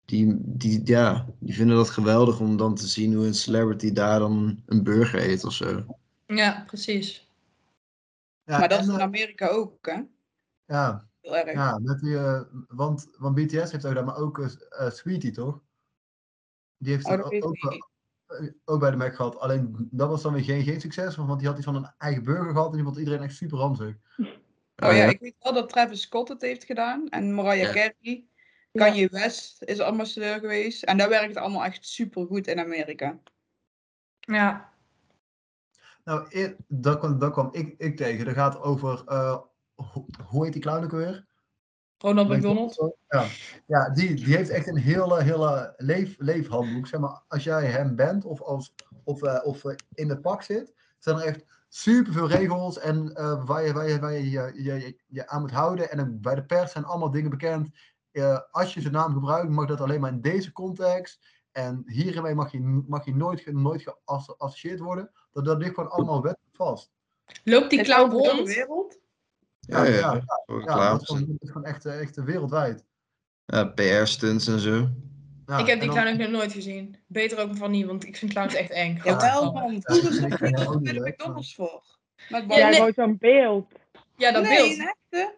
Die, 0.04 0.36
die, 0.38 0.80
ja, 0.84 1.26
die 1.38 1.54
vinden 1.54 1.76
dat 1.76 1.90
geweldig 1.90 2.40
om 2.40 2.56
dan 2.56 2.74
te 2.74 2.86
zien 2.86 3.14
hoe 3.14 3.26
een 3.26 3.34
celebrity 3.34 3.92
daar 3.92 4.18
dan 4.18 4.62
een 4.66 4.82
burger 4.82 5.28
eet 5.28 5.44
of 5.44 5.52
zo. 5.52 5.84
Ja, 6.26 6.64
precies. 6.66 7.30
ja, 8.44 8.58
maar 8.58 8.68
dat 8.68 8.78
en, 8.78 8.84
is 8.84 8.90
in 8.90 8.98
eh, 8.98 9.02
Amerika 9.02 9.48
ook, 9.48 9.86
hè? 9.86 10.02
ja, 10.66 11.08
Heel 11.20 11.36
erg. 11.36 11.52
ja, 11.52 11.78
met 11.78 12.00
die, 12.00 12.16
eh, 12.16 12.40
want, 12.68 13.08
want 13.18 13.34
BTS 13.34 13.72
heeft 13.72 13.86
ook 13.86 13.94
daar, 13.94 14.04
maar 14.04 14.16
ook 14.16 14.38
eh, 14.38 14.90
Sweetie, 14.90 15.30
toch? 15.32 15.60
Die 16.78 16.92
heeft 16.92 17.06
Oh, 17.06 17.12
ook, 18.64 18.80
bij 18.80 18.90
de 18.90 18.96
Mac 18.96 19.14
gehad. 19.14 19.38
Alleen 19.38 19.88
dat 19.90 20.08
was 20.08 20.22
dan 20.22 20.32
weer 20.32 20.44
geen, 20.44 20.62
geen 20.62 20.80
succes, 20.80 21.16
want 21.16 21.38
die 21.38 21.48
had 21.48 21.56
iets 21.56 21.66
van 21.66 21.74
een 21.74 21.92
eigen 21.98 22.22
burger 22.22 22.52
gehad 22.52 22.70
en 22.70 22.74
die 22.74 22.84
vond 22.84 22.96
iedereen 22.96 23.22
echt 23.22 23.34
super 23.34 23.58
ranzig. 23.58 23.96
Oh 24.76 24.92
ja, 24.92 25.04
ik 25.04 25.20
weet 25.20 25.34
wel 25.38 25.52
dat 25.52 25.68
Travis 25.68 26.00
Scott 26.00 26.28
het 26.28 26.40
heeft 26.40 26.64
gedaan. 26.64 27.08
En 27.08 27.34
Mariah 27.34 27.66
Ja. 27.66 27.72
Carey. 27.72 28.26
Kanye 28.74 29.08
West 29.08 29.62
is 29.62 29.80
ambassadeur 29.80 30.38
geweest. 30.38 30.82
En 30.82 30.96
dat 30.96 31.08
werkt 31.08 31.36
allemaal 31.36 31.64
echt 31.64 31.86
super 31.86 32.26
goed 32.26 32.46
in 32.46 32.58
Amerika. 32.58 33.18
Ja. 34.20 34.72
Nou, 36.04 36.28
dat 36.68 36.98
kwam, 36.98 37.18
dat 37.18 37.32
kwam 37.32 37.48
ik, 37.52 37.74
ik 37.78 37.96
tegen. 37.96 38.24
Dat 38.24 38.34
gaat 38.34 38.60
over, 38.60 39.02
eh, 39.06 39.38
ho- 39.74 40.06
hoe 40.26 40.44
heet 40.44 40.52
die 40.52 40.62
clown 40.62 40.84
ook 40.84 40.90
weer? 40.90 41.26
Ronald 41.98 42.28
McDonald. 42.28 42.94
Ja, 43.08 43.26
ja 43.66 43.90
die, 43.90 44.14
die 44.14 44.36
heeft 44.36 44.50
echt 44.50 44.66
een 44.66 44.76
hele, 44.76 45.22
hele 45.22 45.74
leef, 45.76 46.14
leefhandboek. 46.18 46.86
Zeg 46.86 47.00
maar, 47.00 47.22
als 47.28 47.44
jij 47.44 47.64
hem 47.66 47.96
bent 47.96 48.24
of, 48.24 48.40
als, 48.42 48.74
of, 49.04 49.22
eh, 49.22 49.46
of 49.46 49.64
eh, 49.64 49.74
in 49.94 50.08
het 50.08 50.20
pak 50.20 50.42
zit, 50.42 50.74
zijn 50.98 51.16
er 51.16 51.24
echt 51.24 51.44
superveel 51.68 52.28
regels 52.28 52.78
en 52.78 53.14
eh, 53.14 53.44
waar, 53.44 53.64
je, 53.64 53.72
waar, 53.72 53.88
je, 53.88 53.98
waar 53.98 54.12
je, 54.12 54.30
je, 54.30 54.62
je, 54.62 54.96
je 55.06 55.28
aan 55.28 55.40
moet 55.40 55.50
houden. 55.50 55.90
En 55.90 56.20
bij 56.20 56.34
de 56.34 56.44
pers 56.44 56.72
zijn 56.72 56.84
allemaal 56.84 57.10
dingen 57.10 57.30
bekend. 57.30 57.68
Eh, 58.14 58.38
als 58.50 58.74
je 58.74 58.80
zijn 58.80 58.92
naam 58.92 59.12
gebruikt, 59.12 59.50
mag 59.50 59.66
dat 59.66 59.80
alleen 59.80 60.00
maar 60.00 60.12
in 60.12 60.20
deze 60.20 60.52
context. 60.52 61.20
En 61.52 61.82
hiermee 61.86 62.34
mag 62.34 62.52
je, 62.52 62.60
mag 62.88 63.04
je 63.04 63.14
nooit, 63.14 63.52
nooit 63.52 63.82
geassocieerd 64.04 64.80
worden. 64.80 65.10
Dat, 65.32 65.44
dat 65.44 65.58
ligt 65.58 65.74
gewoon 65.74 65.90
allemaal 65.90 66.22
wettelijk 66.22 66.56
vast. 66.56 66.92
Loopt 67.44 67.70
die 67.70 67.82
clown 67.82 68.12
over 68.12 68.22
de 68.22 68.36
rond? 68.36 68.48
wereld? 68.48 68.98
Ja, 69.60 69.84
ja, 69.84 69.92
ja, 70.46 70.90
dat 70.90 71.00
is 71.00 71.06
gewoon, 71.06 71.26
dat 71.26 71.36
is 71.40 71.50
gewoon 71.50 71.64
echt, 71.64 71.84
eh, 71.84 72.00
echt 72.00 72.16
wereldwijd. 72.16 72.84
Ja, 73.44 73.64
PR-stunts 73.64 74.46
en 74.46 74.58
zo. 74.58 74.88
Ja, 75.46 75.58
ik 75.58 75.66
heb 75.66 75.80
die 75.80 75.88
clown 75.88 76.08
ook 76.08 76.18
nog 76.18 76.30
nooit 76.30 76.52
gezien. 76.52 76.96
Beter 77.06 77.38
ook 77.38 77.56
van 77.56 77.70
niet, 77.70 77.86
want 77.86 78.04
ik 78.04 78.16
vind 78.16 78.32
clowns 78.32 78.54
echt 78.54 78.70
eng. 78.70 79.00
Ja. 79.04 79.50
man. 79.50 79.82
Vroeger 79.82 80.12
Ja, 80.12 80.20
zat 80.20 80.32
ik 80.32 80.40
er 80.40 80.80
bij 80.80 80.92
de 80.92 81.00
McDonald's 81.00 81.54
voor. 81.54 81.82
Ja, 82.28 82.38
nee. 82.38 82.74
gewoon 82.74 82.92
zo'n 82.92 83.16
beeld. 83.18 83.72
Ja, 84.16 84.32
dat 84.32 84.42
nee, 84.42 84.76
beeld. 84.76 85.34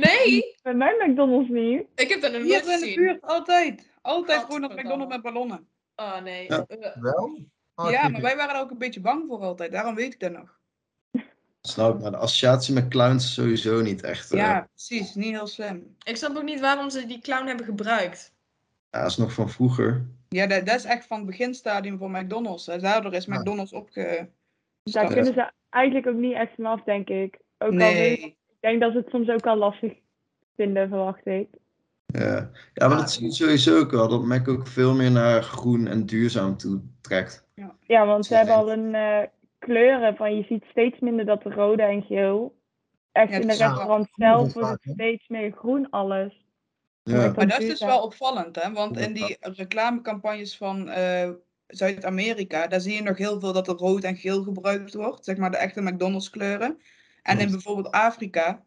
Nee, 0.00 0.54
Bij 0.62 0.74
mijn 0.74 1.10
McDonald's 1.10 1.48
niet. 1.50 1.86
ik 1.94 2.08
heb 2.08 2.20
dat 2.20 2.32
nog 2.32 2.42
Hier 2.42 2.50
nooit 2.50 2.64
in 2.64 2.70
de 2.70 2.78
gezien. 2.78 2.94
buurt, 2.94 3.22
altijd. 3.22 3.90
Altijd 4.02 4.40
Ronald 4.42 4.52
Gadverdamme. 4.72 4.82
McDonald 4.82 5.08
met 5.08 5.22
ballonnen. 5.22 5.66
Oh 5.96 6.20
nee. 6.22 6.44
Ja. 6.48 6.64
Eh, 6.68 6.96
Wel? 7.00 7.38
Ah, 7.74 7.90
ja, 7.90 8.08
maar 8.08 8.20
wij 8.20 8.36
waren 8.36 8.54
er 8.54 8.60
ook 8.60 8.70
een 8.70 8.78
beetje 8.78 9.00
bang 9.00 9.24
voor 9.28 9.40
altijd. 9.40 9.72
Daarom 9.72 9.94
weet 9.94 10.12
ik 10.14 10.20
dat 10.20 10.32
nog. 10.32 10.58
Snap 11.60 11.94
ik, 11.94 12.00
maar 12.02 12.10
de 12.10 12.16
associatie 12.16 12.74
met 12.74 12.88
clowns 12.88 13.24
is 13.24 13.34
sowieso 13.34 13.80
niet 13.82 14.02
echt. 14.02 14.32
eh, 14.32 14.38
Ja, 14.38 14.68
precies. 14.74 15.14
Niet 15.14 15.30
heel 15.34 15.46
slim. 15.46 15.96
ik 16.04 16.16
snap 16.16 16.36
ook 16.36 16.42
niet 16.42 16.60
waarom 16.60 16.90
ze 16.90 17.06
die 17.06 17.20
clown 17.20 17.46
hebben 17.46 17.64
gebruikt. 17.66 18.32
ja, 18.90 19.04
is 19.04 19.16
nog 19.16 19.32
van 19.32 19.50
vroeger. 19.50 20.06
Ja, 20.28 20.46
dat, 20.46 20.66
dat 20.66 20.74
is 20.76 20.84
echt 20.84 21.06
van 21.06 21.16
het 21.16 21.26
beginstadium 21.26 21.98
van 21.98 22.10
McDonald's. 22.10 22.66
hè. 22.66 22.78
Daardoor 22.78 23.14
is 23.14 23.24
Ja. 23.24 23.38
McDonald's 23.38 23.72
opge... 23.72 24.28
Daar 24.82 25.06
kunnen 25.06 25.34
ze 25.34 25.50
eigenlijk 25.70 26.06
ook 26.06 26.14
niet 26.14 26.34
echt 26.34 26.54
van 26.54 26.64
af, 26.66 26.82
denk 26.82 27.08
ik. 27.08 27.38
Ook 27.58 27.70
al 27.70 27.76
weet 27.76 28.34
ik, 28.60 28.68
denk 28.68 28.80
dat 28.80 28.92
ze 28.92 28.98
het 28.98 29.08
soms 29.08 29.28
ook 29.28 29.46
al 29.46 29.56
lastig 29.56 29.92
vinden, 30.56 30.88
verwacht 30.88 31.26
ik. 31.26 31.48
Ja, 32.06 32.50
ja 32.74 32.88
maar 32.88 32.90
Ja, 32.90 32.96
dat 32.96 33.10
zie 33.10 33.24
je 33.24 33.32
sowieso 33.32 33.78
ook 33.78 33.90
wel. 33.90 34.08
Dat 34.08 34.24
Mac 34.24 34.48
ook 34.48 34.66
veel 34.66 34.94
meer 34.94 35.10
naar 35.10 35.42
groen 35.42 35.86
en 35.86 36.06
duurzaam 36.06 36.56
toe 36.56 36.80
trekt. 37.00 37.46
Ja, 37.80 38.06
want 38.06 38.26
ze 38.26 38.32
Ja, 38.32 38.38
hebben 38.38 38.56
al 38.56 38.72
een 38.72 38.94
eh, 38.94 39.28
kleuren 39.58 40.16
van 40.16 40.36
je 40.36 40.42
ziet 40.42 40.64
steeds 40.70 41.00
minder 41.00 41.24
dat 41.24 41.42
de 41.42 41.50
rode 41.50 41.82
en 41.82 42.02
geel. 42.02 42.56
Echt 43.12 43.30
Ja, 43.30 43.36
in 43.36 43.46
de 43.46 43.54
restaurant 43.54 44.08
zelf 44.12 44.52
wordt 44.52 44.84
het 44.84 44.92
steeds 44.92 45.28
meer 45.28 45.52
groen 45.52 45.90
alles. 45.90 46.44
Ja, 47.02 47.32
Maar 47.36 47.48
dat 47.48 47.60
is 47.60 47.68
dus 47.68 47.84
wel 47.84 48.02
opvallend, 48.02 48.62
hè? 48.62 48.72
Want 48.72 48.98
in 48.98 49.12
die 49.12 49.36
reclamecampagnes 49.40 50.56
van 50.56 50.88
eh, 50.88 51.30
Zuid-Amerika, 51.66 52.66
daar 52.66 52.80
zie 52.80 52.94
je 52.94 53.02
nog 53.02 53.18
heel 53.18 53.40
veel 53.40 53.52
dat 53.52 53.68
er 53.68 53.74
rood 53.74 54.04
en 54.04 54.16
geel 54.16 54.42
gebruikt 54.42 54.94
wordt. 54.94 55.24
Zeg 55.24 55.36
maar 55.36 55.50
de 55.50 55.56
echte 55.56 55.82
McDonald's 55.82 56.30
kleuren. 56.30 56.80
En 57.26 57.38
in 57.40 57.50
bijvoorbeeld 57.50 57.90
Afrika 57.90 58.64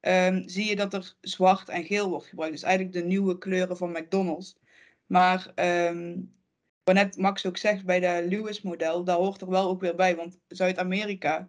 ehm, 0.00 0.48
zie 0.48 0.68
je 0.68 0.76
dat 0.76 0.94
er 0.94 1.16
zwart 1.20 1.68
en 1.68 1.84
geel 1.84 2.08
wordt 2.08 2.26
gebruikt. 2.26 2.54
Dus 2.54 2.62
eigenlijk 2.62 2.94
de 2.94 3.04
nieuwe 3.04 3.38
kleuren 3.38 3.76
van 3.76 3.90
McDonald's. 3.90 4.56
Maar 5.06 5.52
ehm, 5.54 6.20
wat 6.84 6.94
net 6.94 7.16
Max 7.16 7.46
ook 7.46 7.56
zegt 7.56 7.84
bij 7.84 8.00
de 8.00 8.26
Lewis-model, 8.28 9.04
daar 9.04 9.16
hoort 9.16 9.40
er 9.40 9.50
wel 9.50 9.68
ook 9.68 9.80
weer 9.80 9.94
bij. 9.94 10.16
Want 10.16 10.38
Zuid-Amerika 10.48 11.48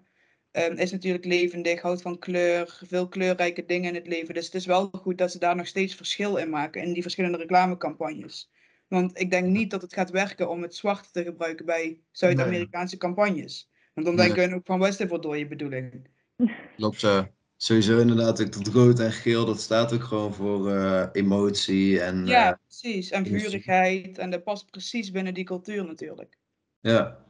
ehm, 0.52 0.74
is 0.78 0.92
natuurlijk 0.92 1.26
levendig, 1.26 1.82
houdt 1.82 2.02
van 2.02 2.20
kleur, 2.20 2.80
veel 2.88 3.08
kleurrijke 3.08 3.66
dingen 3.66 3.90
in 3.90 3.96
het 3.96 4.08
leven. 4.08 4.34
Dus 4.34 4.46
het 4.46 4.56
is 4.56 4.66
wel 4.66 4.90
goed 4.92 5.18
dat 5.18 5.32
ze 5.32 5.40
daar 5.40 5.56
nog 5.56 5.68
steeds 5.68 5.96
verschil 5.96 6.36
in 6.38 6.50
maken 6.50 6.82
in 6.84 6.94
die 6.94 7.02
verschillende 7.02 7.38
reclamecampagnes. 7.38 8.52
Want 8.88 9.20
ik 9.20 9.30
denk 9.32 9.48
niet 9.48 9.72
dat 9.72 9.82
het 9.82 9.94
gaat 9.94 10.10
werken 10.10 10.50
om 10.50 10.62
het 10.62 10.76
zwart 10.76 11.14
te 11.14 11.24
gebruiken 11.24 11.66
bij 11.66 12.00
Zuid-Amerikaanse 12.12 12.98
campagnes. 12.98 13.70
Want 13.94 14.08
dan 14.08 14.16
Nee. 14.16 14.26
denken 14.26 14.50
we 14.50 14.56
ook 14.56 14.66
van, 14.66 14.80
wat 14.80 14.88
is 14.90 14.98
dit 14.98 15.08
voor 15.10 15.22
dode 15.22 15.48
bedoeling? 15.48 16.11
Klopt. 16.75 17.01
ja. 17.01 17.30
Sowieso 17.56 17.99
inderdaad, 17.99 18.41
ook 18.41 18.51
dat 18.51 18.67
rood 18.67 18.99
en 18.99 19.12
geel, 19.12 19.45
dat 19.45 19.60
staat 19.60 19.93
ook 19.93 20.04
gewoon 20.04 20.34
voor 20.34 20.71
eh, 20.71 21.08
emotie 21.12 22.01
en 22.01 22.25
Ja, 22.25 22.51
eh, 22.51 22.58
precies. 22.67 23.10
En 23.10 23.25
vurigheid. 23.25 24.17
En 24.17 24.30
dat 24.30 24.43
past 24.43 24.71
precies 24.71 25.12
binnen 25.12 25.34
die 25.34 25.43
cultuur 25.43 25.86
natuurlijk. 25.86 26.38
ja. 26.80 27.25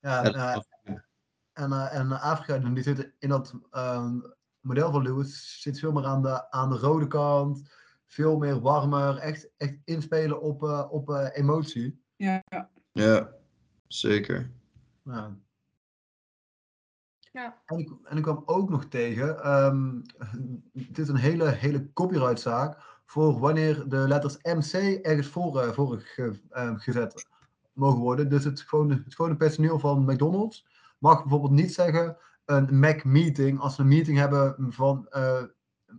Ja, 0.00 0.24
Ja, 0.24 0.62
eh, 0.82 0.94
en, 1.52 1.72
en 1.90 2.20
Afrika, 2.20 2.58
die 2.58 2.82
zit 2.82 3.12
in 3.18 3.28
dat 3.28 3.54
ehm, 3.70 4.18
model 4.60 4.90
van 4.90 5.02
Lewis, 5.02 5.60
zit 5.62 5.78
veel 5.78 5.92
meer 5.92 6.04
aan 6.04 6.22
de, 6.22 6.50
aan 6.50 6.70
de 6.70 6.76
rode 6.76 7.06
kant. 7.06 7.70
Veel 8.06 8.38
meer 8.38 8.60
warmer, 8.60 9.16
echt, 9.16 9.48
echt 9.56 9.76
inspelen 9.84 10.40
op, 10.40 10.62
eh, 10.62 10.86
op 10.90 11.10
eh, 11.10 11.28
emotie. 11.32 12.02
Ja, 12.16 12.44
ja, 12.92 13.32
zeker. 13.86 14.50
Ja. 15.04 15.38
En, 17.64 17.78
ik, 17.78 17.90
en 18.04 18.16
ik 18.16 18.22
kwam 18.22 18.42
ook 18.46 18.70
nog 18.70 18.84
tegen, 18.84 19.42
ehm, 19.42 20.00
het 20.88 20.98
is 20.98 21.08
een 21.08 21.16
hele, 21.16 21.48
hele 21.50 21.92
copyrightzaak 21.92 23.00
voor 23.06 23.38
wanneer 23.38 23.88
de 23.88 23.96
letters 23.96 24.36
MC 24.42 24.72
ergens 25.02 25.26
voor, 25.28 25.60
eh, 25.60 25.68
voor 25.72 26.02
ehm, 26.50 26.76
gezet 26.76 27.26
mogen 27.72 28.00
worden. 28.00 28.28
Dus 28.28 28.44
het 28.44 28.60
gewone, 28.60 29.04
het 29.18 29.38
personeel 29.38 29.78
van 29.78 30.04
McDonald's 30.04 30.66
mag 30.98 31.20
bijvoorbeeld 31.22 31.52
niet 31.52 31.74
zeggen 31.74 32.16
een 32.44 32.78
Mac 32.78 33.04
meeting 33.04 33.58
als 33.60 33.74
ze 33.74 33.80
een 33.80 33.88
meeting 33.88 34.18
hebben 34.18 34.72
van, 34.72 35.06
eh, 35.08 35.42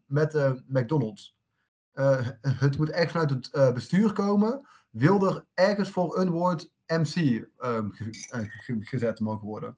met 0.05 0.31
de 0.31 0.63
McDonald's. 0.67 1.37
Eh, 1.91 2.27
het 2.41 2.77
moet 2.77 2.89
echt 2.89 3.11
vanuit 3.11 3.29
het 3.29 3.49
eh, 3.51 3.73
bestuur 3.73 4.13
komen. 4.13 4.67
Wil 4.89 5.27
er 5.27 5.45
ergens 5.53 5.89
voor 5.89 6.17
een 6.17 6.29
woord 6.29 6.71
MC 6.87 7.15
ehm, 7.57 7.89
ge- 7.89 8.27
eh, 8.29 8.39
ge- 8.47 8.77
gezet 8.85 9.19
mogen 9.19 9.47
worden? 9.47 9.77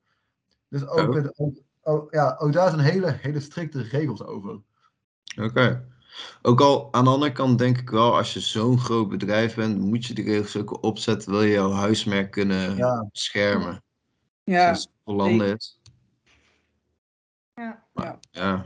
Dus 0.71 0.88
ook, 0.88 1.07
Oh. 1.07 1.13
met- 1.15 1.39
ook, 1.39 1.57
ook- 1.81 2.13
ja, 2.13 2.36
ook 2.39 2.53
daar 2.53 2.69
zijn 2.69 2.81
hele, 2.81 3.17
hele 3.21 3.39
strikte 3.39 3.81
regels 3.81 4.23
over. 4.23 4.62
Oké. 5.41 5.89
Ook 6.41 6.62
al 6.62 6.93
aan 6.93 7.03
de 7.03 7.10
andere 7.10 7.31
kant 7.31 7.57
denk 7.57 7.77
ik 7.77 7.89
wel, 7.89 8.17
als 8.17 8.34
je 8.34 8.39
zo'n 8.39 8.79
groot 8.79 9.10
bedrijf 9.10 9.55
bent, 9.55 9.79
moet 9.79 10.05
je 10.05 10.13
die 10.13 10.23
regels 10.25 10.57
ook 10.57 10.84
opzetten, 10.84 11.31
wil 11.31 11.41
je 11.41 11.51
jouw 11.51 11.71
huismerk 11.71 12.31
kunnen 12.31 12.75
Ja. 12.75 13.07
beschermen. 13.12 13.84
ja. 14.43 14.63
Zoals 14.73 14.89
landen 15.03 15.55
is. 15.55 15.79
Ja. 17.55 17.84
Maar 17.93 18.19
ja, 18.31 18.65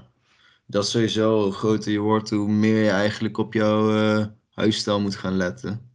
dat 0.66 0.84
is 0.84 0.92
sowieso, 0.92 1.44
hoe 1.44 1.52
groter 1.52 1.92
je 1.92 2.00
wordt, 2.00 2.30
hoe 2.30 2.52
meer 2.52 2.84
je 2.84 2.90
eigenlijk 2.90 3.38
op 3.38 3.54
jouw 3.54 3.96
eh, 3.96 4.26
huisstijl 4.54 5.02
moet 5.02 5.16
gaan 5.16 5.36
letten. 5.38 5.92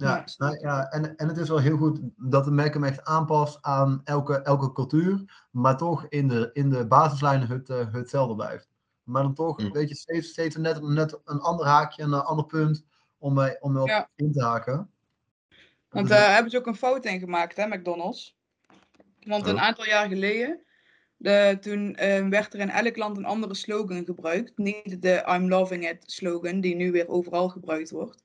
Ja, 0.00 0.16
Ja, 0.16 0.24
nou, 0.36 0.58
ja 0.60 0.90
en, 0.90 1.16
en 1.16 1.28
het 1.28 1.36
is 1.36 1.48
wel 1.48 1.58
heel 1.58 1.76
goed 1.76 2.00
dat 2.16 2.44
de 2.44 2.50
merk 2.50 2.74
hem 2.74 2.84
echt 2.84 3.04
aanpast 3.04 3.58
aan 3.60 4.00
elke, 4.04 4.42
elke 4.42 4.72
cultuur, 4.72 5.44
maar 5.50 5.76
toch 5.76 6.06
in 6.08 6.28
de, 6.28 6.50
in 6.52 6.70
de 6.70 6.86
basislijnen 6.86 7.48
het, 7.48 7.70
eh, 7.70 7.92
hetzelfde 7.92 8.34
blijft. 8.34 8.68
Maar 9.02 9.22
dan 9.22 9.34
toch, 9.34 9.58
Mm. 9.58 9.72
weet 9.72 9.88
je, 9.88 9.94
steeds, 9.94 10.28
steeds 10.28 10.56
net, 10.56 10.82
net 10.82 11.20
een 11.24 11.40
ander 11.40 11.66
haakje, 11.66 12.02
een 12.02 12.14
ander 12.14 12.46
punt 12.46 12.84
om, 13.18 13.34
bij, 13.34 13.56
om 13.60 13.76
op 13.76 13.88
Ja. 13.88 14.08
in 14.16 14.32
te 14.32 14.42
haken. 14.44 14.90
Want 15.88 16.08
daar 16.08 16.32
hebben 16.34 16.50
ze 16.50 16.58
ook 16.58 16.66
een 16.66 16.76
fout 16.76 17.04
in 17.04 17.18
gemaakt, 17.18 17.56
hè, 17.56 17.66
McDonald's. 17.66 18.36
Want 19.20 19.46
een 19.46 19.54
Oh. 19.54 19.62
aantal 19.62 19.84
jaar 19.86 20.08
geleden, 20.08 20.60
de, 21.16 21.56
toen 21.60 21.94
eh, 21.96 22.28
werd 22.28 22.54
er 22.54 22.60
in 22.60 22.70
elk 22.70 22.96
land 22.96 23.16
een 23.16 23.24
andere 23.24 23.54
slogan 23.54 24.04
gebruikt. 24.04 24.58
Niet 24.58 25.02
de 25.02 25.24
I'm 25.28 25.48
loving 25.48 25.88
it 25.88 26.02
slogan, 26.10 26.60
die 26.60 26.74
nu 26.74 26.90
weer 26.92 27.08
overal 27.08 27.48
gebruikt 27.48 27.90
wordt. 27.90 28.24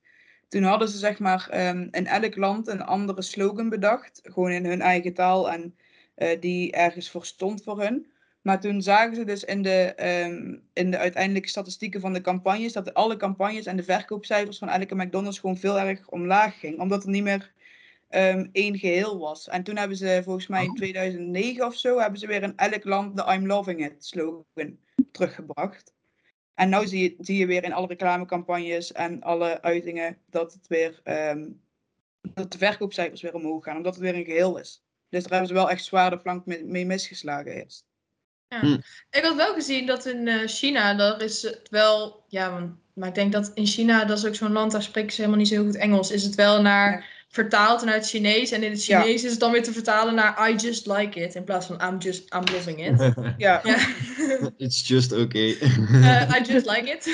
Toen 0.56 0.64
hadden 0.64 0.90
ze 0.90 0.98
zeg 0.98 1.20
maar 1.20 1.48
ehm, 1.50 1.88
in 1.92 2.08
elk 2.08 2.36
land 2.36 2.68
een 2.68 2.82
andere 2.82 3.22
slogan 3.22 3.70
bedacht. 3.70 4.20
Gewoon 4.24 4.52
in 4.52 4.66
hun 4.66 4.82
eigen 4.82 5.14
taal 5.14 5.52
en 5.52 5.76
eh, 6.16 6.40
die 6.40 6.72
ergens 6.72 7.10
voor 7.10 7.26
stond 7.26 7.64
voor 7.64 7.82
hun. 7.82 8.08
Maar 8.42 8.60
toen 8.60 8.82
zagen 8.82 9.16
ze 9.16 9.24
dus 9.24 9.44
in 9.44 9.62
de, 9.62 9.94
ehm, 9.96 10.58
in 10.74 10.92
de 10.92 10.98
uiteindelijke 10.98 11.50
statistieken 11.50 12.02
van 12.02 12.14
de 12.14 12.22
campagnes 12.22 12.74
dat 12.74 12.94
alle 12.94 13.18
campagnes 13.18 13.66
en 13.66 13.76
de 13.76 13.84
verkoopcijfers 13.84 14.58
van 14.58 14.70
elke 14.70 14.96
McDonald's 14.96 15.40
gewoon 15.40 15.58
veel 15.58 15.80
erg 15.80 16.10
omlaag 16.10 16.60
ging. 16.60 16.80
Omdat 16.80 17.04
er 17.04 17.10
niet 17.10 17.24
meer 17.24 17.52
ehm, 18.10 18.48
één 18.52 18.78
geheel 18.78 19.20
was. 19.20 19.48
En 19.50 19.64
toen 19.64 19.78
hebben 19.78 19.98
ze 19.98 20.22
volgens 20.24 20.48
mij 20.48 20.64
in 20.64 20.70
Oh. 20.70 20.76
2009 20.76 21.66
of 21.66 21.76
zo, 21.76 22.00
hebben 22.00 22.20
ze 22.20 22.28
weer 22.28 22.44
in 22.44 22.58
elk 22.58 22.84
land 22.84 23.18
de 23.18 23.34
I'm 23.34 23.46
loving 23.46 23.86
it 23.86 24.06
slogan 24.06 24.78
teruggebracht. 25.12 25.94
En 26.56 26.70
nu 26.70 26.88
zie 26.88 27.04
je, 27.04 27.16
zie 27.24 27.38
je 27.38 27.46
weer 27.46 27.64
in 27.64 27.74
alle 27.74 27.88
reclamecampagnes 27.88 28.92
en 28.92 29.22
alle 29.22 29.62
uitingen 29.62 30.18
dat 30.30 30.54
het 30.54 30.68
weer 30.68 31.00
ehm, 31.04 31.48
dat 32.34 32.52
de 32.52 32.58
verkoopcijfers 32.58 33.22
weer 33.22 33.34
omhoog 33.34 33.64
gaan, 33.64 33.78
omdat 33.78 33.94
het 33.94 34.04
weer 34.04 34.16
een 34.16 34.26
geheel 34.26 34.58
is. 34.58 34.84
Dus 35.10 35.24
daar 35.24 35.32
hebben 35.32 35.48
ze 35.48 35.54
wel 35.54 35.70
echt 35.70 35.84
zwaar 35.84 36.10
de 36.10 36.20
flank 36.20 36.46
mee, 36.46 36.64
mee 36.64 36.86
misgeslagen 36.86 37.52
eerst. 37.52 37.86
Ik 39.10 39.24
had 39.24 39.36
wel 39.36 39.54
gezien 39.54 39.86
dat 39.86 40.06
in 40.06 40.28
eh, 40.28 40.48
China, 40.48 40.94
daar 40.94 41.22
is 41.22 41.42
het 41.42 41.70
wel, 41.70 42.24
ja, 42.28 42.76
maar 42.94 43.08
ik 43.08 43.16
denk 43.16 43.32
dat 43.32 43.52
in 43.54 43.66
China, 43.66 44.06
dat 44.06 44.18
is 44.18 44.26
ook 44.26 44.36
zo'n 44.36 44.52
land, 44.52 44.72
daar 44.72 44.84
spreken 44.84 45.12
ze 45.12 45.22
helemaal 45.22 45.40
niet 45.40 45.50
zo 45.50 45.64
goed 45.64 45.76
Engels, 45.76 46.12
is 46.12 46.24
het 46.24 46.36
wel 46.36 46.62
naar 46.62 46.92
Ja. 46.92 47.15
Vertaald 47.36 47.84
naar 47.84 47.94
het 47.94 48.08
Chinees. 48.08 48.52
En 48.52 48.64
in 48.64 48.72
het 48.72 48.86
Ja. 48.86 49.02
Chinees 49.02 49.24
is 49.24 49.32
het 49.32 49.40
dan 49.40 49.52
weer 49.52 49.64
te 49.64 49.74
vertalen 49.74 50.16
naar 50.16 50.50
I 50.50 50.56
just 50.56 50.86
like 50.86 51.20
it, 51.20 51.36
in 51.36 51.44
plaats 51.44 51.66
van 51.66 51.82
I'm 51.82 51.98
just, 51.98 52.34
I'm 52.34 52.44
loving 52.54 52.88
it. 52.88 53.14
Ja, 53.38 53.62
ja. 53.64 53.78
It's 54.66 54.88
just 54.88 55.12
okay. 55.12 55.58
Eh, 56.10 56.36
I 56.38 56.42
just 56.54 56.66
like 56.66 56.90
it. 56.90 57.06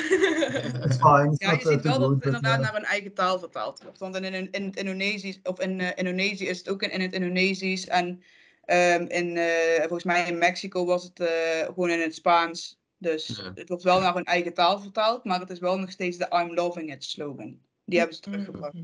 Het 0.72 0.90
is 0.90 0.96
fijn. 0.96 1.30
het 1.30 1.40
ja 1.40 1.52
je 1.52 1.60
ziet 1.70 1.80
wel 1.82 1.98
dat 1.98 2.10
het 2.10 2.24
inderdaad 2.24 2.60
naar 2.60 2.72
hun 2.72 2.84
eigen 2.84 3.14
taal 3.14 3.38
vertaald 3.38 3.82
wordt. 3.82 3.98
Want 3.98 4.16
in, 4.16 4.24
in, 4.24 4.48
in 4.50 4.64
het 4.64 4.76
Indonesisch, 4.76 5.40
of 5.42 5.60
in 5.60 5.80
eh, 5.80 5.88
Indonesië 5.94 6.46
is 6.46 6.58
het 6.58 6.68
ook 6.68 6.82
in, 6.82 6.90
in 6.90 7.00
het 7.00 7.12
Indonesisch. 7.12 7.86
En 7.86 8.22
ehm, 8.64 9.04
in, 9.08 9.36
eh, 9.36 9.78
volgens 9.78 10.04
mij 10.04 10.28
in 10.28 10.38
Mexico 10.38 10.84
was 10.84 11.02
het 11.02 11.20
eh, 11.20 11.64
gewoon 11.64 11.90
in 11.90 12.00
het 12.00 12.14
Spaans. 12.14 12.80
Dus 12.98 13.26
Ja. 13.26 13.52
het 13.54 13.68
wordt 13.68 13.84
wel 13.84 14.00
naar 14.00 14.14
hun 14.14 14.24
eigen 14.24 14.54
taal 14.54 14.80
vertaald, 14.80 15.24
maar 15.24 15.40
het 15.40 15.50
is 15.50 15.58
wel 15.58 15.78
nog 15.78 15.90
steeds 15.90 16.16
de 16.16 16.28
I'm 16.32 16.54
loving 16.54 16.92
it 16.92 17.04
slogan. 17.04 17.58
Die 17.84 17.98
hebben 17.98 18.16
ze 18.16 18.22
teruggebracht. 18.22 18.74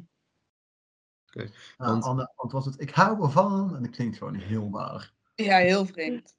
Want- 1.77 2.05
aan 2.05 2.17
de 2.17 2.33
hand 2.35 2.53
was 2.53 2.65
het 2.65 2.81
ik 2.81 2.91
hou 2.91 3.23
ervan 3.23 3.77
en 3.77 3.83
dat 3.83 3.91
klinkt 3.91 4.17
gewoon 4.17 4.35
heel 4.35 4.71
waar. 4.71 5.13
Ja, 5.35 5.57
heel 5.57 5.87
vreemd. 5.87 6.35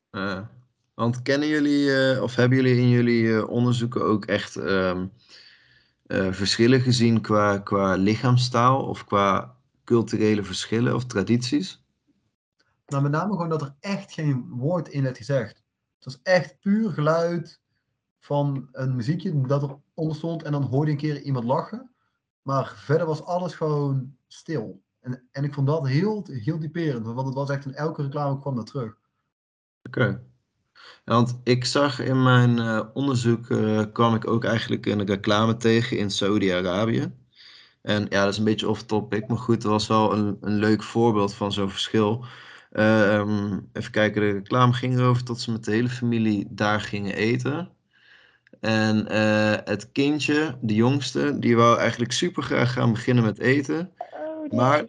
Want 0.94 1.22
kennen 1.22 1.48
jullie, 1.48 1.96
eh, 1.96 2.22
of 2.22 2.36
hebben 2.36 2.58
jullie 2.58 2.78
in 2.78 2.90
jullie 2.90 3.36
eh, 3.36 3.50
onderzoeken 3.50 4.04
ook 4.04 4.26
echt 4.26 4.56
ehm, 4.56 5.08
eh, 6.06 6.32
verschillen 6.32 6.82
gezien 6.82 7.22
qua, 7.22 7.58
qua 7.58 7.96
lichaamstaal 7.96 8.86
of 8.86 9.06
qua 9.06 9.56
culturele 9.84 10.44
verschillen 10.44 10.96
of 10.96 11.06
tradities? 11.06 11.84
Maar 12.88 13.02
met 13.02 13.12
name 13.12 13.32
gewoon 13.32 13.50
dat 13.50 13.62
er 13.62 13.76
echt 13.80 14.12
geen 14.12 14.50
woord 14.50 14.88
in 14.88 15.04
werd 15.04 15.18
gezegd. 15.18 15.64
Het 15.96 16.06
was 16.06 16.20
echt 16.24 16.60
puur 16.60 16.92
geluid 16.92 17.62
van 18.20 18.68
een 18.72 18.96
muziekje 18.96 19.42
dat 19.42 19.64
er 19.64 19.78
onder 19.94 20.16
stond 20.16 20.44
en 20.44 20.52
dan 20.52 20.64
hoorde 20.64 20.92
je 20.92 20.98
een 20.98 21.04
keer 21.04 21.22
iemand 21.22 21.46
lachen. 21.46 21.92
Maar 22.42 22.74
verder 22.76 23.08
was 23.08 23.24
alles 23.24 23.56
gewoon 23.56 24.16
stil. 24.28 24.82
En, 25.00 25.28
en 25.32 25.44
ik 25.44 25.54
vond 25.54 25.68
dat 25.68 25.88
heel, 25.88 26.26
heel 26.32 26.60
typerend, 26.60 27.06
want 27.06 27.26
het 27.26 27.36
was 27.36 27.50
echt 27.50 27.66
in 27.66 27.74
elke 27.74 28.02
reclame 28.02 28.40
kwam 28.40 28.56
dat 28.56 28.68
terug. 28.68 28.98
Oké. 29.84 30.24
Want 31.06 31.40
ik 31.44 31.66
zag 31.66 32.00
in 32.00 32.24
mijn 32.24 32.60
eh, 32.60 32.82
onderzoek, 32.94 33.50
eh, 33.50 33.84
kwam 33.94 34.16
ik 34.16 34.28
ook 34.28 34.44
eigenlijk 34.44 34.86
een 34.86 35.06
reclame 35.06 35.58
tegen 35.58 35.98
in 35.98 36.12
Saudi-Arabië. 36.12 37.12
En 37.82 38.06
ja, 38.10 38.24
dat 38.24 38.32
is 38.32 38.38
een 38.38 38.44
beetje 38.44 38.70
off-topic, 38.70 39.28
maar 39.28 39.38
goed, 39.38 39.62
dat 39.62 39.72
was 39.72 39.88
wel 39.88 40.14
een, 40.14 40.38
een 40.42 40.56
leuk 40.56 40.84
voorbeeld 40.84 41.34
van 41.34 41.52
zo'n 41.52 41.70
verschil. 41.70 42.26
Ehm, 42.72 43.60
even 43.74 43.92
kijken, 43.92 44.22
de 44.22 44.32
reclame 44.32 44.74
ging 44.74 44.98
erover 44.98 45.24
tot 45.24 45.40
ze 45.40 45.52
met 45.52 45.66
de 45.66 45.72
hele 45.72 45.90
familie 45.90 46.48
daar 46.50 46.82
gingen 46.82 47.16
eten. 47.16 47.70
En 48.60 49.08
eh, 49.08 49.58
het 49.64 49.92
kindje, 49.92 50.58
de 50.62 50.76
jongste, 50.76 51.40
die 51.40 51.56
wou 51.56 51.78
eigenlijk 51.78 52.12
super 52.12 52.44
graag 52.44 52.74
gaan 52.74 52.92
beginnen 52.92 53.24
met 53.24 53.40
eten. 53.40 53.92
Oh, 53.98 54.52
Maar-. 54.52 54.86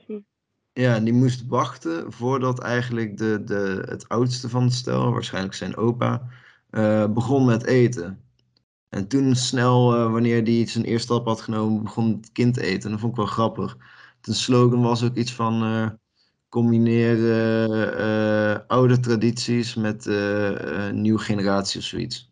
Ja, 0.72 1.00
die 1.00 1.12
moest 1.12 1.46
wachten 1.46 2.12
voordat 2.12 2.60
eigenlijk 2.60 3.16
de, 3.16 3.44
de, 3.44 3.84
het 3.88 4.08
oudste 4.08 4.48
van 4.48 4.62
het 4.62 4.72
stel, 4.72 5.12
waarschijnlijk 5.12 5.54
zijn 5.54 5.76
opa, 5.76 6.28
eh, 6.70 7.12
begon 7.12 7.44
met 7.44 7.64
eten. 7.64 8.20
En 8.88 9.08
toen 9.08 9.34
snel, 9.34 9.94
eh, 9.94 10.12
wanneer 10.12 10.44
die 10.44 10.68
zijn 10.68 10.84
eerste 10.84 11.12
stap 11.12 11.26
had 11.26 11.40
genomen, 11.40 11.82
begon 11.82 12.16
het 12.16 12.32
kind 12.32 12.54
te 12.54 12.62
eten. 12.62 12.84
En 12.84 12.90
dat 12.90 13.00
vond 13.00 13.12
ik 13.12 13.18
wel 13.18 13.26
grappig. 13.26 13.76
De 14.20 14.34
slogan 14.34 14.82
was 14.82 15.02
ook 15.02 15.16
iets 15.16 15.32
van 15.32 15.62
combineren 16.50 17.98
eh, 17.98 18.60
oude 18.66 19.00
tradities 19.00 19.74
met 19.74 20.06
eh, 20.06 20.90
nieuwe 20.90 21.18
generatie 21.18 21.80
of 21.80 21.86
zoiets. 21.86 22.29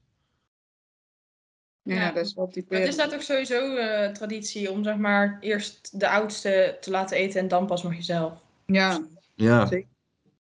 Ja, 1.89 1.95
Ja. 1.95 2.13
dat 2.13 2.25
is 2.27 2.35
wel 2.35 2.49
typerend. 2.49 2.81
het 2.85 2.89
is 2.93 2.97
daar 2.97 3.09
toch 3.09 3.23
sowieso 3.23 3.77
eh, 3.77 4.13
traditie 4.13 4.71
om 4.71 4.85
zeg 4.85 4.97
maar 4.97 5.37
eerst 5.41 6.01
de 6.01 6.09
oudste 6.09 6.77
te 6.81 6.91
laten 6.91 7.17
eten 7.17 7.41
en 7.41 7.49
dan 7.49 7.67
pas 7.67 7.83
nog 7.83 7.95
jezelf. 7.95 8.33
Ja, 8.67 9.07
Ja, 9.35 9.67
Zeker. 9.67 9.89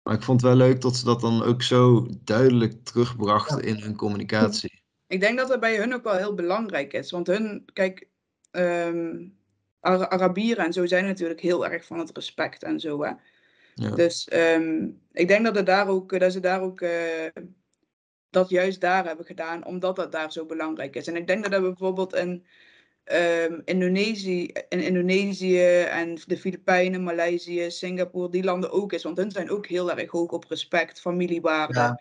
maar 0.03 0.14
ik 0.14 0.23
vond 0.23 0.40
het 0.40 0.51
wel 0.51 0.59
leuk 0.68 0.81
dat 0.81 0.97
ze 0.97 1.05
dat 1.05 1.21
dan 1.21 1.42
ook 1.42 1.62
zo 1.62 2.09
duidelijk 2.25 2.85
terugbrachten 2.85 3.62
in 3.62 3.77
hun 3.77 3.97
communicatie. 3.97 4.83
ik 5.07 5.21
denk 5.21 5.38
dat 5.38 5.49
dat 5.49 5.61
bij 5.61 5.77
hun 5.77 5.95
ook 5.95 6.05
wel 6.05 6.16
heel 6.16 6.35
belangrijk 6.35 6.92
is. 6.92 7.11
Want 7.11 7.27
hun, 7.27 7.64
kijk, 7.73 8.09
ehm, 8.51 9.25
Ara- 9.81 10.09
Arabieren 10.09 10.64
en 10.64 10.73
zo 10.73 10.87
zijn 10.87 11.05
natuurlijk 11.05 11.40
heel 11.40 11.66
erg 11.66 11.85
van 11.85 11.99
het 11.99 12.11
respect 12.14 12.62
en 12.62 12.81
zo. 12.81 13.03
Hè? 13.05 13.11
Ja. 13.75 13.90
Dus 13.90 14.29
ehm, 14.29 14.88
ik 15.12 15.29
denk 15.29 15.45
dat, 15.45 15.55
het 15.57 15.66
daar 15.66 15.88
ook, 15.88 16.18
dat 16.18 16.33
ze 16.33 16.40
daar 16.40 16.61
ook 16.61 16.81
eh, 16.81 16.90
dat 18.33 18.49
juist 18.49 18.81
daar 18.81 19.07
hebben 19.07 19.27
gedaan, 19.27 19.64
omdat 19.64 19.97
dat 19.97 20.12
daar 20.12 20.33
zo 20.33 20.47
belangrijk 20.47 20.97
is. 20.97 21.07
En 21.07 21.16
ik 21.16 21.27
denk 21.27 21.42
dat 21.42 21.53
dat 21.53 21.62
bijvoorbeeld 21.62 22.14
in 22.14 22.47
ehm, 23.05 23.61
Indonesië, 23.64 24.47
in 24.68 24.81
Indonesië 24.81 25.81
en 25.81 26.14
de 26.27 26.37
Filipijnen, 26.38 27.03
Maleisië, 27.03 27.71
Singapore, 27.71 28.31
die 28.31 28.45
landen 28.45 28.71
ook 28.71 28.92
is. 28.92 29.03
Want 29.03 29.16
hun 29.16 29.31
zijn 29.31 29.51
ook 29.51 29.66
heel 29.66 29.90
erg 29.92 30.11
hoog 30.11 30.31
op 30.31 30.45
respect, 30.49 31.01
familiewaarden. 31.01 31.83
Ja. 31.83 32.01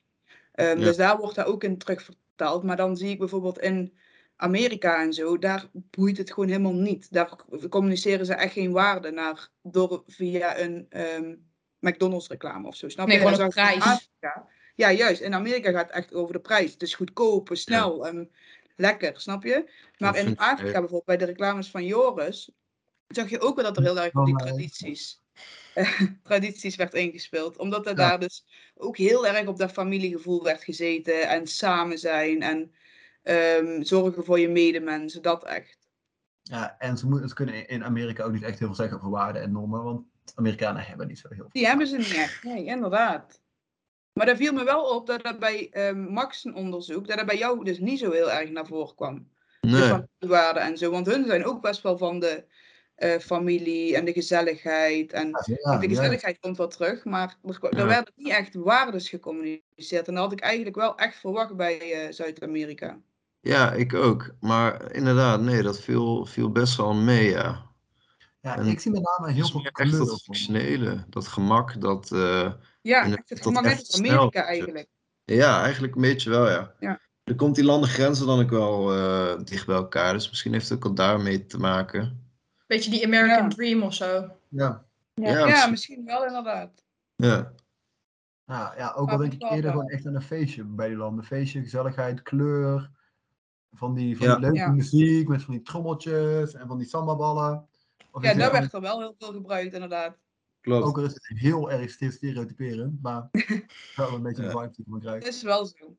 Ehm, 0.52 0.80
Ja. 0.80 0.86
Dus 0.86 0.96
daar 0.98 1.18
wordt 1.18 1.36
dat 1.36 1.46
ook 1.46 1.64
in 1.64 1.78
terugvertaald. 1.78 2.64
Maar 2.64 2.76
dan 2.76 2.98
zie 2.98 3.10
ik 3.10 3.20
bijvoorbeeld 3.20 3.60
in 3.60 3.98
Amerika 4.36 5.02
en 5.02 5.14
zo, 5.14 5.38
daar 5.38 5.66
boeit 5.74 6.18
het 6.18 6.34
gewoon 6.34 6.50
helemaal 6.50 6.74
niet. 6.74 7.12
Daar 7.14 7.36
communiceren 7.70 8.26
ze 8.26 8.34
echt 8.34 8.54
geen 8.54 8.72
waarde 8.72 9.12
naar 9.12 9.50
door 9.62 10.04
via 10.08 10.60
een 10.60 10.86
ehm, 10.90 11.36
McDonald's 11.80 12.28
reclame 12.28 12.68
of 12.68 12.76
zo. 12.76 12.90
Snap 12.90 13.08
Nee, 13.08 13.20
je? 13.20 13.24
gewoon 13.28 13.42
in 13.42 13.50
prijs. 13.50 13.82
Afrika. 13.82 14.48
Ja, 14.82 14.92
juist. 14.92 15.22
In 15.22 15.34
Amerika 15.34 15.72
gaat 15.72 15.88
het 15.88 15.96
echt 15.96 16.14
over 16.14 16.34
de 16.34 16.40
prijs. 16.40 16.78
Is 16.78 16.94
goedkoop, 16.96 17.50
snel 17.52 18.08
en 18.08 18.32
lekker, 18.76 19.22
snap 19.22 19.44
je? 19.44 19.70
Maar 19.98 20.18
in 20.18 20.38
Afrika 20.38 20.66
eh, 20.68 20.72
bijvoorbeeld, 20.80 21.06
bij 21.06 21.18
de 21.18 21.26
reclames 21.26 21.70
van 21.70 21.86
Joris, 21.86 22.52
zag 23.08 23.30
je 23.30 23.40
ook 23.40 23.56
wel 23.56 23.64
dat 23.66 23.78
er 23.78 23.84
heel 23.84 24.00
erg 24.00 24.16
op 24.16 24.26
die 24.26 24.34
maar- 24.34 24.46
tradities, 24.46 25.22
tradities 26.24 26.76
werd 26.76 26.94
ingespeeld. 26.94 27.58
Omdat 27.58 27.86
er 27.86 27.92
Ja. 27.92 28.08
daar 28.08 28.20
dus 28.20 28.46
ook 28.76 28.98
heel 28.98 29.28
erg 29.28 29.48
op 29.48 29.58
dat 29.58 29.72
familiegevoel 29.72 30.44
werd 30.44 30.64
gezeten 30.64 31.28
en 31.28 31.48
samen 31.48 31.98
zijn 32.00 32.42
en 32.42 32.72
ehm, 33.24 33.82
zorgen 33.84 34.26
voor 34.26 34.40
je 34.40 34.50
medemensen, 34.50 35.22
dat 35.22 35.44
echt. 35.46 35.78
Ja, 36.44 36.76
en 36.80 36.98
ze, 36.98 37.08
moeten, 37.08 37.34
kunnen 37.34 37.68
in 37.68 37.84
Amerika 37.84 38.24
ook 38.24 38.32
niet 38.32 38.44
echt 38.44 38.60
heel 38.60 38.68
veel 38.68 38.76
zeggen 38.76 38.98
over 38.98 39.10
waarden 39.10 39.42
en 39.42 39.52
normen, 39.52 39.84
want 39.84 40.06
Amerikanen 40.36 40.84
hebben 40.84 41.08
niet 41.08 41.20
zo 41.20 41.28
heel 41.28 41.38
veel. 41.38 41.50
Die 41.52 41.66
hebben 41.68 41.88
ze 41.88 41.98
niet 41.98 42.14
echt, 42.14 42.44
nee, 42.44 42.66
inderdaad. 42.66 43.40
Maar 44.14 44.26
daar 44.26 44.36
viel 44.36 44.54
me 44.54 44.64
wel 44.64 44.84
op 44.96 45.08
dat 45.08 45.24
dat 45.24 45.40
bij 45.40 45.70
ehm 45.72 46.00
Max 46.14 46.44
een 46.46 46.56
onderzoek, 46.56 47.08
dat 47.08 47.18
dat 47.18 47.26
bij 47.26 47.38
jou 47.38 47.64
dus 47.64 47.80
niet 47.80 48.00
zo 48.00 48.12
heel 48.12 48.32
erg 48.32 48.50
naar 48.50 48.66
voren 48.66 48.96
kwam. 48.96 49.30
De 49.62 49.68
Nee, 49.68 49.84
familiewaarden 49.84 50.64
en 50.64 50.78
zo, 50.78 50.92
want 50.92 51.06
hun 51.06 51.26
zijn 51.26 51.46
ook 51.46 51.62
best 51.62 51.82
wel 51.82 51.98
van 51.98 52.20
de 52.20 52.46
eh, 52.96 53.20
familie 53.20 53.96
en 53.96 54.06
de 54.06 54.14
gezelligheid 54.14 55.14
en 55.14 55.28
Ja, 55.28 55.46
Want 55.68 55.82
de 55.82 55.88
ja, 55.88 55.94
gezelligheid 55.96 56.40
komt 56.40 56.58
wel 56.58 56.68
terug, 56.68 57.06
maar 57.06 57.38
er, 57.44 57.74
er 57.76 57.78
Ja. 57.78 57.86
werden 57.88 58.14
niet 58.16 58.30
echt 58.30 58.56
waardes 58.56 59.10
gecommuniceerd. 59.10 60.08
En 60.08 60.14
dat 60.14 60.24
had 60.24 60.32
ik 60.32 60.40
eigenlijk 60.40 60.76
wel 60.76 60.98
echt 60.98 61.20
verwacht 61.20 61.56
bij 61.56 61.80
eh, 62.08 62.12
Zuid-Amerika. 62.14 63.02
ja, 63.42 63.72
ik 63.74 63.94
ook. 63.94 64.36
Maar 64.40 64.92
inderdaad, 64.92 65.42
nee, 65.42 65.62
dat 65.62 65.80
viel, 65.82 66.26
viel 66.26 66.52
best 66.52 66.78
wel 66.78 66.94
mee, 66.94 67.30
ja. 67.30 67.71
Ja, 68.42 68.58
En 68.58 68.66
ik 68.68 68.80
zie 68.80 68.92
met 68.92 69.02
name 69.02 69.32
heel 69.34 69.48
veel 69.48 69.62
echt 69.64 69.72
kleur. 69.72 69.98
dat 70.06 70.22
functionele, 70.24 71.06
dat 71.10 71.28
gemak, 71.28 71.82
dat... 71.82 72.12
eh, 72.12 72.52
Ja, 72.82 73.06
het 73.10 73.24
dat 73.28 73.42
gemak 73.42 73.64
net 73.64 73.72
echt 73.72 73.82
als 73.88 73.96
snel 73.96 74.18
Amerika 74.18 74.44
eigenlijk. 74.44 74.88
Ja, 75.26 75.62
eigenlijk 75.64 75.96
een 75.96 76.02
beetje 76.02 76.30
wel, 76.30 76.50
ja. 76.50 76.74
Ja. 76.80 77.00
Er 77.24 77.36
komt 77.36 77.56
die 77.56 77.64
landengrenzen 77.64 78.26
dan 78.28 78.40
ook 78.42 78.50
wel 78.50 78.94
eh, 78.94 79.44
dicht 79.44 79.66
bij 79.66 79.76
elkaar, 79.76 80.14
dus 80.14 80.30
misschien 80.30 80.54
heeft 80.54 80.70
het 80.70 80.78
ook 80.78 80.86
al 80.86 80.94
daarmee 80.94 81.46
te 81.46 81.58
maken. 81.58 82.30
Beetje 82.68 82.92
die 82.92 83.06
American 83.06 83.44
Ja. 83.44 83.48
Dream 83.48 83.82
of 83.84 83.94
zo. 83.94 84.06
Ja. 84.50 84.86
Ja. 85.14 85.30
Ja, 85.30 85.30
Ja, 85.40 85.46
misschien. 85.46 85.72
misschien 85.72 86.06
wel 86.06 86.26
inderdaad. 86.26 86.84
Ja, 87.16 87.54
Ja, 88.46 88.74
ja, 88.78 88.94
ook 88.96 89.10
al 89.10 89.18
denk 89.18 89.34
ik 89.34 89.42
eerder 89.42 89.62
wel. 89.62 89.72
gewoon 89.72 89.88
echt 89.90 90.06
aan 90.06 90.16
een 90.16 90.22
feestje 90.22 90.64
bij 90.64 90.88
die 90.88 90.98
landen. 90.98 91.24
Feestje, 91.26 91.62
gezelligheid, 91.62 92.22
kleur. 92.22 92.92
Van 93.72 93.94
die, 93.94 94.18
van 94.18 94.28
Ja. 94.28 94.34
die 94.34 94.42
leuke 94.42 94.58
Ja. 94.58 94.70
muziek 94.72 95.28
met 95.28 95.44
van 95.44 95.54
die 95.54 95.64
trommeltjes 95.64 96.54
en 96.54 96.68
van 96.68 96.78
die 96.78 96.88
sambaballen. 96.88 97.68
Of 98.12 98.24
Ja, 98.24 98.34
daar 98.34 98.52
werd 98.52 98.74
er 98.74 98.82
wel 98.82 99.00
heel 99.00 99.16
veel 99.18 99.32
gebruikt 99.34 99.74
inderdaad. 99.74 100.18
klopt. 100.62 100.86
Ook 100.86 100.98
al 100.98 101.04
is 101.04 101.14
het 101.14 101.28
heel 101.40 101.72
erg 101.72 101.92
ste- 101.92 102.12
stereotyperend, 102.12 103.02
maar 103.02 103.30
wel 103.96 104.14
een 104.14 104.22
beetje 104.22 104.42
de 104.42 104.48
Ja. 104.48 104.60
vibe 104.60 104.72
die 104.76 104.86
ik 104.86 104.92
Dat 104.92 105.02
krijg. 105.02 105.24
is 105.24 105.42
wel 105.42 105.66
zo. 105.66 105.98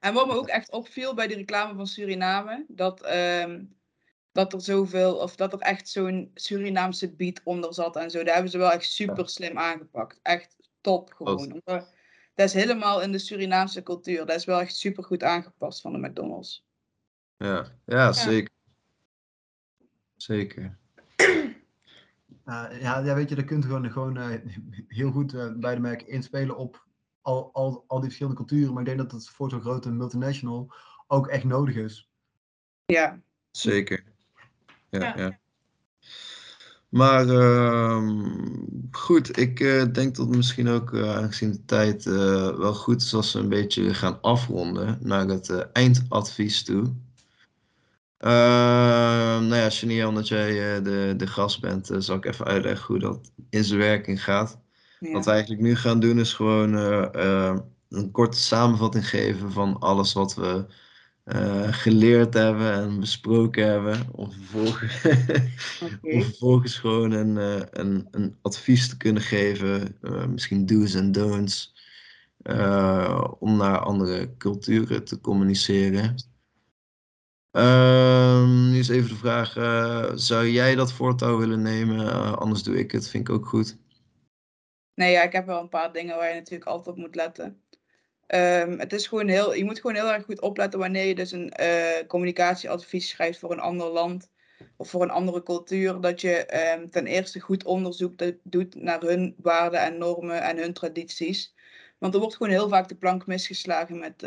En 0.00 0.14
wat 0.14 0.26
me 0.26 0.32
ook 0.32 0.48
echt 0.48 0.70
opviel 0.72 1.14
bij 1.14 1.26
die 1.26 1.36
reclame 1.36 1.74
van 1.74 1.86
Suriname, 1.86 2.64
dat, 2.68 3.02
ehm, 3.02 3.64
dat 4.32 4.52
er 4.52 4.60
zoveel, 4.60 5.16
of 5.16 5.36
dat 5.36 5.52
er 5.52 5.58
echt 5.58 5.88
zo'n 5.88 6.30
Surinaamse 6.34 7.14
beat 7.14 7.40
onder 7.44 7.74
zat 7.74 7.96
en 7.96 8.10
zo. 8.10 8.22
Daar 8.24 8.32
hebben 8.34 8.50
ze 8.52 8.58
wel 8.58 8.72
echt 8.72 8.90
super 8.90 9.28
slim 9.28 9.58
aangepakt. 9.58 10.18
Echt 10.22 10.56
top 10.80 11.12
gewoon. 11.12 11.38
Omdat- 11.52 11.92
Dat 12.34 12.46
is 12.46 12.52
helemaal 12.52 13.02
in 13.02 13.12
de 13.12 13.18
Surinaamse 13.18 13.82
cultuur. 13.82 14.26
Dat 14.26 14.36
is 14.36 14.44
wel 14.44 14.60
echt 14.60 14.76
super 14.76 15.04
goed 15.04 15.22
aangepast 15.22 15.80
van 15.80 15.92
de 15.92 16.08
McDonald's. 16.08 16.64
Ja, 17.36 17.66
ja 17.86 18.12
zeker. 18.12 18.52
Zeker. 20.16 20.78
Uh, 22.46 22.80
ja, 22.80 22.98
ja, 22.98 23.14
weet 23.14 23.28
je, 23.28 23.34
daar 23.34 23.44
kunt 23.44 23.62
je 23.62 23.68
gewoon, 23.68 23.90
gewoon 23.90 24.16
eh, 24.16 24.40
heel 24.88 25.10
goed 25.10 25.34
eh, 25.34 25.52
bij 25.56 25.74
de 25.74 25.80
merken 25.80 26.08
inspelen 26.08 26.56
op 26.56 26.86
al, 27.20 27.50
al, 27.52 27.84
al 27.86 27.96
die 27.96 28.06
verschillende 28.06 28.38
culturen. 28.38 28.72
Maar 28.72 28.82
ik 28.82 28.86
denk 28.86 28.98
dat 28.98 29.12
het 29.12 29.28
voor 29.28 29.50
zo'n 29.50 29.60
grote 29.60 29.90
multinational 29.90 30.72
ook 31.06 31.26
echt 31.26 31.44
nodig 31.44 31.74
is. 31.74 32.10
Ja, 32.86 33.20
Zeker. 33.50 34.04
Ja, 34.90 35.00
Ja. 35.00 35.16
ja. 35.16 35.38
Maar 36.94 37.28
ehm, 37.28 38.22
goed, 38.90 39.38
ik 39.38 39.60
eh, 39.60 39.84
denk 39.92 40.16
dat 40.16 40.26
het 40.26 40.36
misschien 40.36 40.68
ook, 40.68 40.94
eh, 40.94 41.16
aangezien 41.16 41.52
de 41.52 41.64
tijd 41.64 42.06
eh, 42.06 42.56
wel 42.56 42.74
goed 42.74 43.02
is 43.02 43.14
als 43.14 43.32
we 43.32 43.38
een 43.38 43.48
beetje 43.48 43.94
gaan 43.94 44.20
afronden 44.20 44.98
naar 45.02 45.26
het 45.26 45.48
eh, 45.48 45.60
eindadvies 45.72 46.64
toe. 46.64 46.94
Ja, 49.64 50.08
omdat 50.08 50.28
jij 50.28 50.76
eh, 50.76 50.84
de, 50.84 51.14
de 51.16 51.26
gast 51.26 51.60
bent, 51.60 51.90
eh, 51.90 51.96
zal 52.00 52.16
ik 52.16 52.24
even 52.24 52.44
uitleggen 52.44 52.86
hoe 52.86 52.98
dat 52.98 53.32
in 53.50 53.64
zijn 53.64 53.78
werking 53.78 54.24
gaat. 54.24 54.60
ja. 55.00 55.12
Wat 55.12 55.24
we 55.24 55.30
eigenlijk 55.30 55.62
nu 55.62 55.76
gaan 55.76 56.00
doen 56.00 56.18
is 56.18 56.32
gewoon 56.32 56.78
eh, 56.78 57.56
een 57.88 58.10
korte 58.10 58.38
samenvatting 58.38 59.08
geven 59.08 59.52
van 59.52 59.78
alles 59.78 60.12
wat 60.12 60.34
we 60.34 60.66
geleerd 61.70 62.34
hebben 62.34 62.72
en 62.72 63.00
besproken 63.00 63.66
hebben. 63.66 64.06
Om 64.12 64.32
vervolgens, 64.32 65.02
om 66.02 66.22
vervolgens 66.22 66.78
gewoon 66.78 67.10
een, 67.12 67.36
een, 67.80 68.08
een 68.10 68.36
advies 68.42 68.88
te 68.88 68.96
kunnen 68.96 69.22
geven, 69.22 69.96
misschien 70.28 70.66
do's 70.66 70.94
en 70.94 71.12
don'ts, 71.12 71.74
om 73.38 73.56
naar 73.56 73.78
andere 73.78 74.36
culturen 74.36 75.04
te 75.04 75.20
communiceren. 75.20 76.14
Ehm, 77.54 78.70
nu 78.70 78.78
is 78.78 78.88
even 78.88 79.08
de 79.08 79.14
vraag, 79.16 79.56
eh, 79.56 80.10
zou 80.14 80.48
jij 80.48 80.74
dat 80.74 80.92
voortouw 80.92 81.38
willen 81.38 81.62
nemen? 81.62 82.08
Eh, 82.08 82.32
anders 82.32 82.62
doe 82.62 82.78
ik 82.78 82.92
het, 82.92 83.08
vind 83.08 83.28
ik 83.28 83.34
ook 83.34 83.46
goed. 83.46 83.76
Nee, 84.94 85.12
ja, 85.12 85.22
ik 85.22 85.32
heb 85.32 85.46
wel 85.46 85.60
een 85.60 85.68
paar 85.68 85.92
dingen 85.92 86.16
waar 86.16 86.28
je 86.28 86.34
natuurlijk 86.34 86.70
altijd 86.70 86.96
op 86.96 87.02
moet 87.02 87.14
letten. 87.14 87.62
Ehm, 88.26 88.78
het 88.78 88.92
is 88.92 89.06
gewoon 89.06 89.28
heel, 89.28 89.54
je 89.54 89.64
moet 89.64 89.80
gewoon 89.80 89.96
heel 89.96 90.12
erg 90.12 90.24
goed 90.24 90.40
opletten 90.40 90.78
wanneer 90.78 91.04
je 91.04 91.14
dus 91.14 91.32
een 91.32 91.50
eh, 91.50 92.06
communicatieadvies 92.06 93.08
schrijft 93.08 93.38
voor 93.38 93.52
een 93.52 93.60
ander 93.60 93.86
land 93.86 94.30
of 94.76 94.90
voor 94.90 95.02
een 95.02 95.10
andere 95.10 95.42
cultuur. 95.42 96.00
Dat 96.00 96.20
je 96.20 96.46
ehm, 96.46 96.88
ten 96.88 97.06
eerste 97.06 97.40
goed 97.40 97.64
onderzoek 97.64 98.18
do- 98.18 98.38
doet 98.42 98.74
naar 98.74 99.00
hun 99.00 99.34
waarden 99.38 99.80
en 99.80 99.98
normen 99.98 100.42
en 100.42 100.58
hun 100.58 100.72
tradities. 100.72 101.54
Want 101.98 102.14
er 102.14 102.20
wordt 102.20 102.36
gewoon 102.36 102.52
heel 102.52 102.68
vaak 102.68 102.88
de 102.88 102.96
plank 102.96 103.26
misgeslagen 103.26 103.98
met 103.98 104.22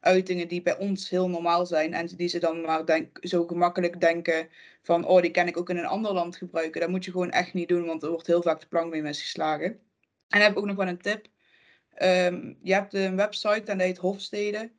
uitingen 0.00 0.48
die 0.48 0.62
bij 0.62 0.78
ons 0.78 1.08
heel 1.10 1.28
normaal 1.28 1.66
zijn. 1.66 1.94
En 1.94 2.06
die 2.06 2.28
ze 2.28 2.38
dan 2.38 2.60
maar 2.60 2.86
denk, 2.86 3.18
zo 3.20 3.46
gemakkelijk 3.46 4.00
denken 4.00 4.48
van, 4.82 5.04
oh, 5.06 5.22
die 5.22 5.30
kan 5.30 5.46
ik 5.46 5.56
ook 5.56 5.70
in 5.70 5.76
een 5.76 5.86
ander 5.86 6.12
land 6.12 6.36
gebruiken. 6.36 6.80
Dat 6.80 6.90
moet 6.90 7.04
je 7.04 7.10
gewoon 7.10 7.30
echt 7.30 7.54
niet 7.54 7.68
doen, 7.68 7.86
want 7.86 8.02
er 8.02 8.08
wordt 8.10 8.26
heel 8.26 8.42
vaak 8.42 8.60
de 8.60 8.66
plank 8.68 8.90
mee 8.90 9.02
misgeslagen. 9.02 9.66
En 9.66 9.80
dan 10.28 10.40
heb 10.40 10.50
ik 10.50 10.58
ook 10.58 10.66
nog 10.66 10.76
wel 10.76 10.88
een 10.88 10.98
tip. 11.02 11.26
Ehm, 11.94 12.54
je 12.62 12.72
hebt 12.72 12.94
een 12.94 13.16
website 13.16 13.70
en 13.70 13.78
dat 13.78 13.86
heet 13.86 13.98
Hofstede. 13.98 14.72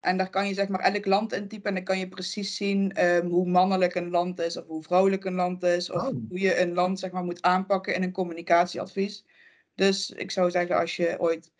En 0.00 0.16
daar 0.16 0.30
kan 0.30 0.48
je 0.48 0.54
zeg 0.54 0.68
maar 0.68 0.80
elk 0.80 1.06
land 1.06 1.32
intypen 1.32 1.68
en 1.68 1.74
dan 1.74 1.84
kan 1.84 1.98
je 1.98 2.08
precies 2.08 2.56
zien 2.56 2.92
ehm, 2.92 3.26
hoe 3.26 3.46
mannelijk 3.48 3.94
een 3.94 4.10
land 4.10 4.40
is 4.40 4.56
of 4.56 4.66
hoe 4.66 4.82
vrouwelijk 4.82 5.24
een 5.24 5.34
land 5.34 5.62
is. 5.62 5.90
Of 5.90 6.02
Oh. 6.02 6.08
hoe 6.28 6.40
je 6.40 6.60
een 6.60 6.72
land 6.74 6.98
zeg 6.98 7.10
maar 7.10 7.24
moet 7.24 7.42
aanpakken 7.42 7.94
in 7.94 8.02
een 8.02 8.12
communicatieadvies. 8.12 9.24
Dus 9.74 10.10
ik 10.10 10.30
zou 10.30 10.50
zeggen 10.50 10.78
als 10.78 10.96
je 10.96 11.20
ooit 11.20 11.52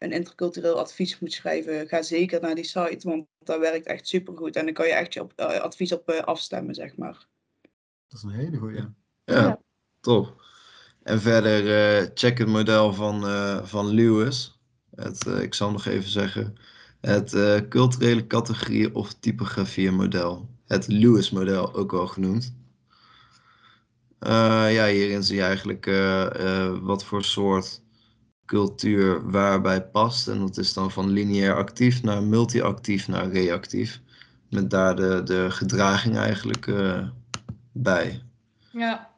een 0.00 0.12
intercultureel 0.12 0.78
advies 0.78 1.18
moet 1.18 1.32
schrijven, 1.32 1.88
ga 1.88 2.02
zeker 2.02 2.40
naar 2.40 2.54
die 2.54 2.64
site, 2.64 3.08
want 3.08 3.26
dat 3.38 3.58
werkt 3.60 3.86
echt 3.86 4.08
supergoed. 4.08 4.56
En 4.56 4.64
dan 4.64 4.74
kan 4.74 4.86
je 4.86 4.92
echt 4.92 5.14
je 5.14 5.20
op, 5.20 5.32
eh, 5.36 5.60
advies 5.60 5.92
op 5.92 6.08
eh, 6.08 6.18
afstemmen, 6.18 6.74
zeg 6.74 6.96
maar. 6.96 7.26
Dat 8.08 8.18
is 8.18 8.22
een 8.22 8.30
hele 8.30 8.56
goeie. 8.56 8.76
Ja. 8.76 8.94
Ja. 9.24 9.60
top. 10.00 10.42
En 11.02 11.20
verder 11.20 11.76
eh, 12.00 12.08
check 12.14 12.38
het 12.38 12.48
model 12.48 12.92
van, 12.92 13.26
eh, 13.26 13.64
van 13.64 13.86
Lewis. 13.86 14.60
Het, 14.94 15.26
ik 15.26 15.54
zal 15.54 15.70
nog 15.70 15.86
even 15.86 16.10
zeggen. 16.10 16.56
Het 17.00 17.32
eh, 17.34 17.68
culturele 17.68 18.26
categorie 18.26 18.94
of 18.94 19.14
typografie 19.14 19.90
model. 19.90 20.48
Het 20.66 20.88
Lewis-model, 20.88 21.74
ook 21.74 21.90
wel 21.90 22.06
genoemd. 22.06 22.54
Eh, 24.18 24.74
ja, 24.74 24.86
hierin 24.86 25.22
zie 25.22 25.36
je 25.36 25.42
eigenlijk 25.42 25.84
wat 26.82 27.04
voor 27.04 27.24
soort 27.24 27.82
cultuur 28.50 29.30
waarbij 29.30 29.82
past. 29.82 30.28
En 30.28 30.38
dat 30.38 30.56
is 30.56 30.72
dan 30.72 30.90
van 30.90 31.10
lineair 31.10 31.54
actief 31.54 32.02
naar 32.02 32.22
multi-actief 32.22 33.08
naar 33.08 33.28
reactief. 33.28 34.00
Met 34.48 34.70
daar 34.70 34.96
de, 34.96 35.22
de 35.24 35.50
gedraging 35.50 36.16
eigenlijk 36.16 36.66
eh, 36.66 37.02
bij. 37.72 38.22
Ja. 38.72 39.10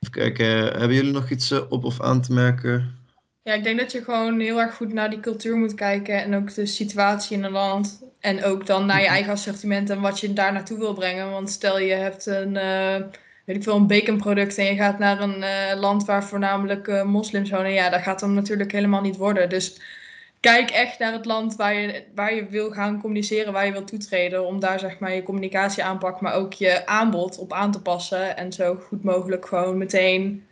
Even 0.00 0.12
kijken, 0.12 0.46
hebben 0.46 0.94
jullie 0.94 1.12
nog 1.12 1.30
iets 1.30 1.50
eh, 1.50 1.60
op 1.68 1.84
of 1.84 2.00
aan 2.00 2.20
te 2.22 2.32
merken? 2.32 2.98
Ja, 3.42 3.52
ik 3.52 3.64
denk 3.64 3.78
dat 3.78 3.92
je 3.92 4.02
gewoon 4.02 4.40
heel 4.40 4.60
erg 4.60 4.74
goed 4.74 4.92
naar 4.92 5.10
die 5.10 5.20
cultuur 5.20 5.56
moet 5.56 5.74
kijken 5.74 6.22
en 6.22 6.34
ook 6.34 6.54
de 6.54 6.66
situatie 6.66 7.36
in 7.36 7.44
een 7.44 7.50
land. 7.50 8.02
En 8.20 8.44
ook 8.44 8.66
dan 8.66 8.86
naar 8.86 9.00
je 9.00 9.06
eigen 9.06 9.32
assortiment 9.32 9.90
en 9.90 10.00
wat 10.00 10.20
je 10.20 10.32
daar 10.32 10.52
naartoe 10.52 10.78
wil 10.78 10.94
brengen. 10.94 11.30
Want 11.30 11.50
stel 11.50 11.78
je 11.78 11.94
hebt 11.94 12.26
een, 12.26 12.56
eh, 12.56 13.02
weet 13.44 13.56
ik 13.56 13.62
veel, 13.62 13.76
een 13.76 13.86
baconproduct 13.86 14.58
en 14.58 14.64
je 14.64 14.74
gaat 14.74 14.98
naar 14.98 15.20
een 15.20 15.42
eh, 15.42 15.80
land 15.80 16.04
waar 16.04 16.24
voornamelijk 16.24 16.88
eh, 16.88 17.02
moslims 17.02 17.50
wonen. 17.50 17.72
Ja, 17.72 17.90
dat 17.90 18.02
gaat 18.02 18.20
dan 18.20 18.34
natuurlijk 18.34 18.72
helemaal 18.72 19.00
niet 19.00 19.16
worden. 19.16 19.48
Dus 19.48 19.80
kijk 20.40 20.70
echt 20.70 20.98
naar 20.98 21.12
het 21.12 21.24
land 21.24 21.56
waar 21.56 21.74
je, 21.74 22.04
waar 22.14 22.34
je 22.34 22.46
wil 22.46 22.70
gaan 22.70 23.00
communiceren, 23.00 23.52
waar 23.52 23.66
je 23.66 23.72
wil 23.72 23.84
toetreden. 23.84 24.46
Om 24.46 24.60
daar 24.60 24.78
zeg 24.78 24.98
maar 24.98 25.14
je 25.14 25.22
communicatie 25.22 25.84
aanpak, 25.84 26.20
maar 26.20 26.34
ook 26.34 26.52
je 26.52 26.86
aanbod 26.86 27.38
op 27.38 27.52
aan 27.52 27.72
te 27.72 27.82
passen. 27.82 28.36
En 28.36 28.52
zo 28.52 28.74
goed 28.74 29.04
mogelijk 29.04 29.46
gewoon 29.46 29.78
meteen 29.78 30.46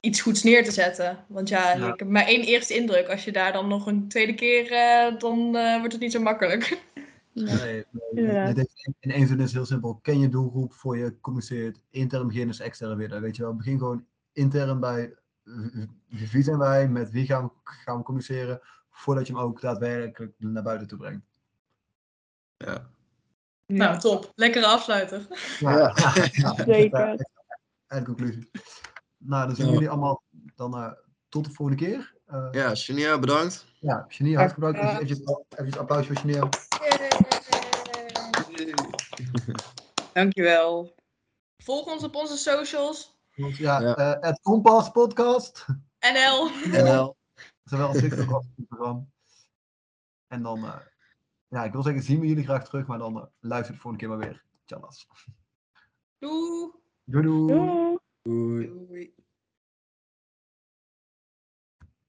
iets 0.00 0.20
goeds 0.20 0.42
neer 0.42 0.64
te 0.64 0.72
zetten. 0.72 1.24
Want 1.26 1.48
ja, 1.48 1.72
Ja. 1.76 1.92
ik 1.92 1.98
heb 1.98 2.08
maar 2.08 2.26
één 2.26 2.42
eerste 2.42 2.74
indruk. 2.74 3.08
Als 3.08 3.24
je 3.24 3.32
daar 3.32 3.52
dan 3.52 3.68
nog 3.68 3.86
een 3.86 4.08
tweede 4.08 4.34
keer, 4.34 4.72
eh, 4.72 5.18
dan 5.18 5.50
wordt 5.52 5.92
het 5.92 6.00
niet 6.00 6.12
zo 6.12 6.20
makkelijk. 6.20 6.78
Ja. 7.46 7.54
Nee, 7.54 7.84
nee, 7.90 8.10
Inderdaad. 8.10 8.48
het 8.48 8.56
heeft 8.56 8.90
in- 9.00 9.10
één 9.10 9.26
zin 9.26 9.36
is 9.38 9.44
het 9.44 9.52
heel 9.52 9.64
simpel. 9.66 9.94
Ken 9.94 10.18
je 10.20 10.28
doelgroep 10.28 10.72
voor 10.72 10.96
je 10.96 11.20
communiceert. 11.20 11.80
Intern 11.90 12.26
beginnen 12.26 12.54
is 12.54 12.60
extern 12.60 12.96
weer. 12.96 13.20
Weet 13.20 13.36
je 13.36 13.42
wel, 13.42 13.54
begin 13.56 13.78
gewoon 13.78 14.06
intern 14.32 14.80
bij 14.80 15.14
wie 16.08 16.28
wie 16.30 16.42
zijn 16.42 16.58
wij, 16.58 16.88
met 16.88 17.10
wie 17.10 17.26
gaan 17.26 17.44
we, 17.44 17.50
gaan 17.64 17.96
we 17.96 18.02
communiceren, 18.02 18.60
voordat 18.90 19.26
je 19.26 19.32
hem 19.32 19.42
ook 19.42 19.60
daadwerkelijk 19.60 20.32
naar 20.38 20.62
buiten 20.62 20.88
toe 20.88 20.98
brengt. 20.98 21.26
Ja. 22.56 22.90
Nou, 23.66 23.98
top. 23.98 24.32
Lekkere 24.34 24.66
afsluiter. 24.66 25.26
Ja. 25.58 25.92
Zeker. 26.66 27.26
En 27.86 28.04
conclusie. 28.04 28.50
Nou, 29.16 29.46
dan 29.46 29.56
zien 29.56 29.66
Ja. 29.66 29.72
jullie 29.72 29.88
allemaal 29.90 30.22
dan 30.54 30.74
eh, 30.76 30.92
tot 31.28 31.44
de 31.44 31.50
volgende 31.52 31.84
keer. 31.84 32.16
Eh 32.26 32.48
Ja, 32.50 32.74
Shania, 32.74 33.18
bedankt. 33.18 33.66
ja, 33.80 34.04
Chania, 34.08 34.38
hartstikke 34.38 34.72
bedankt. 34.72 35.00
Even, 35.02 35.16
even, 35.50 35.66
even 35.66 35.80
applaus 35.80 36.06
voor 36.06 36.16
Chania. 36.16 36.48
Dankjewel. 40.12 40.94
Volg 41.64 41.86
ons 41.86 42.04
op 42.04 42.14
onze 42.14 42.36
socials. 42.36 43.16
Ja, 43.34 43.80
Ja. 43.80 43.96
eh, 43.96 44.22
het 44.28 44.40
Kompas 44.42 44.90
podcast. 44.90 45.66
NL. 46.00 46.50
NL. 46.84 47.16
Zowel 47.64 47.88
op 47.88 47.94
TikTok 47.94 48.30
als 48.30 48.44
op 48.46 48.52
Instagram. 48.56 49.10
En 50.26 50.42
dan, 50.42 50.64
eh, 50.64 50.76
ja, 51.48 51.64
ik 51.64 51.72
wil 51.72 51.82
zeggen, 51.82 52.02
zien 52.02 52.20
we 52.20 52.26
jullie 52.26 52.44
graag 52.44 52.64
terug, 52.64 52.86
maar 52.86 52.98
dan 52.98 53.16
eh, 53.20 53.26
luister 53.40 53.74
de 53.74 53.80
volgende 53.80 54.06
keer 54.06 54.16
maar 54.16 54.26
weer. 54.28 54.44
Tjallas. 54.64 55.06
Doei. 56.18 56.70
Doei 57.04 57.24
doei. 57.24 57.46
Doei. 58.22 58.66
Doei. 58.66 59.14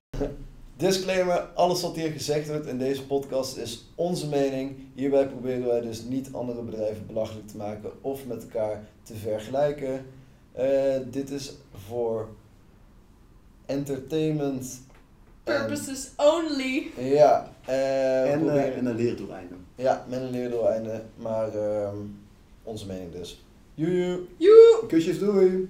Doei. 0.10 0.48
Disclaimer, 0.80 1.40
alles 1.56 1.82
wat 1.82 1.96
hier 1.96 2.12
gezegd 2.12 2.48
wordt 2.48 2.66
in 2.66 2.78
deze 2.78 3.06
podcast 3.06 3.58
is 3.58 3.86
onze 3.96 4.28
mening. 4.28 4.76
Hierbij 4.94 5.28
proberen 5.28 5.68
wij 5.68 5.82
dus 5.82 6.02
niet 6.04 6.30
andere 6.34 6.62
bedrijven 6.62 7.06
belachelijk 7.08 7.48
te 7.48 7.58
maken 7.58 7.92
of 8.02 8.26
met 8.26 8.42
elkaar 8.44 8.84
te 9.04 9.16
vergelijken. 9.16 10.06
Eh, 10.52 10.98
dit 11.12 11.30
is 11.30 11.54
voor 11.88 12.30
entertainment. 13.66 14.82
en- 15.44 15.56
Purposes 15.68 16.10
only. 16.18 16.88
ja, 16.98 17.52
eh, 17.66 18.32
En, 18.34 18.40
proberen- 18.40 18.64
eh, 18.72 18.78
en 18.78 18.86
een 18.86 18.96
leerdoeleinde. 18.96 19.56
ja, 19.76 20.06
met 20.10 20.20
een 20.22 20.30
leerdoeleinde, 20.30 21.02
maar 21.16 21.54
ehm, 21.56 21.98
onze 22.64 22.86
mening 22.86 23.12
dus. 23.12 23.46
Joejoe. 23.74 24.20
Joe. 24.38 24.84
Kusjes, 24.88 25.20
doei! 25.20 25.70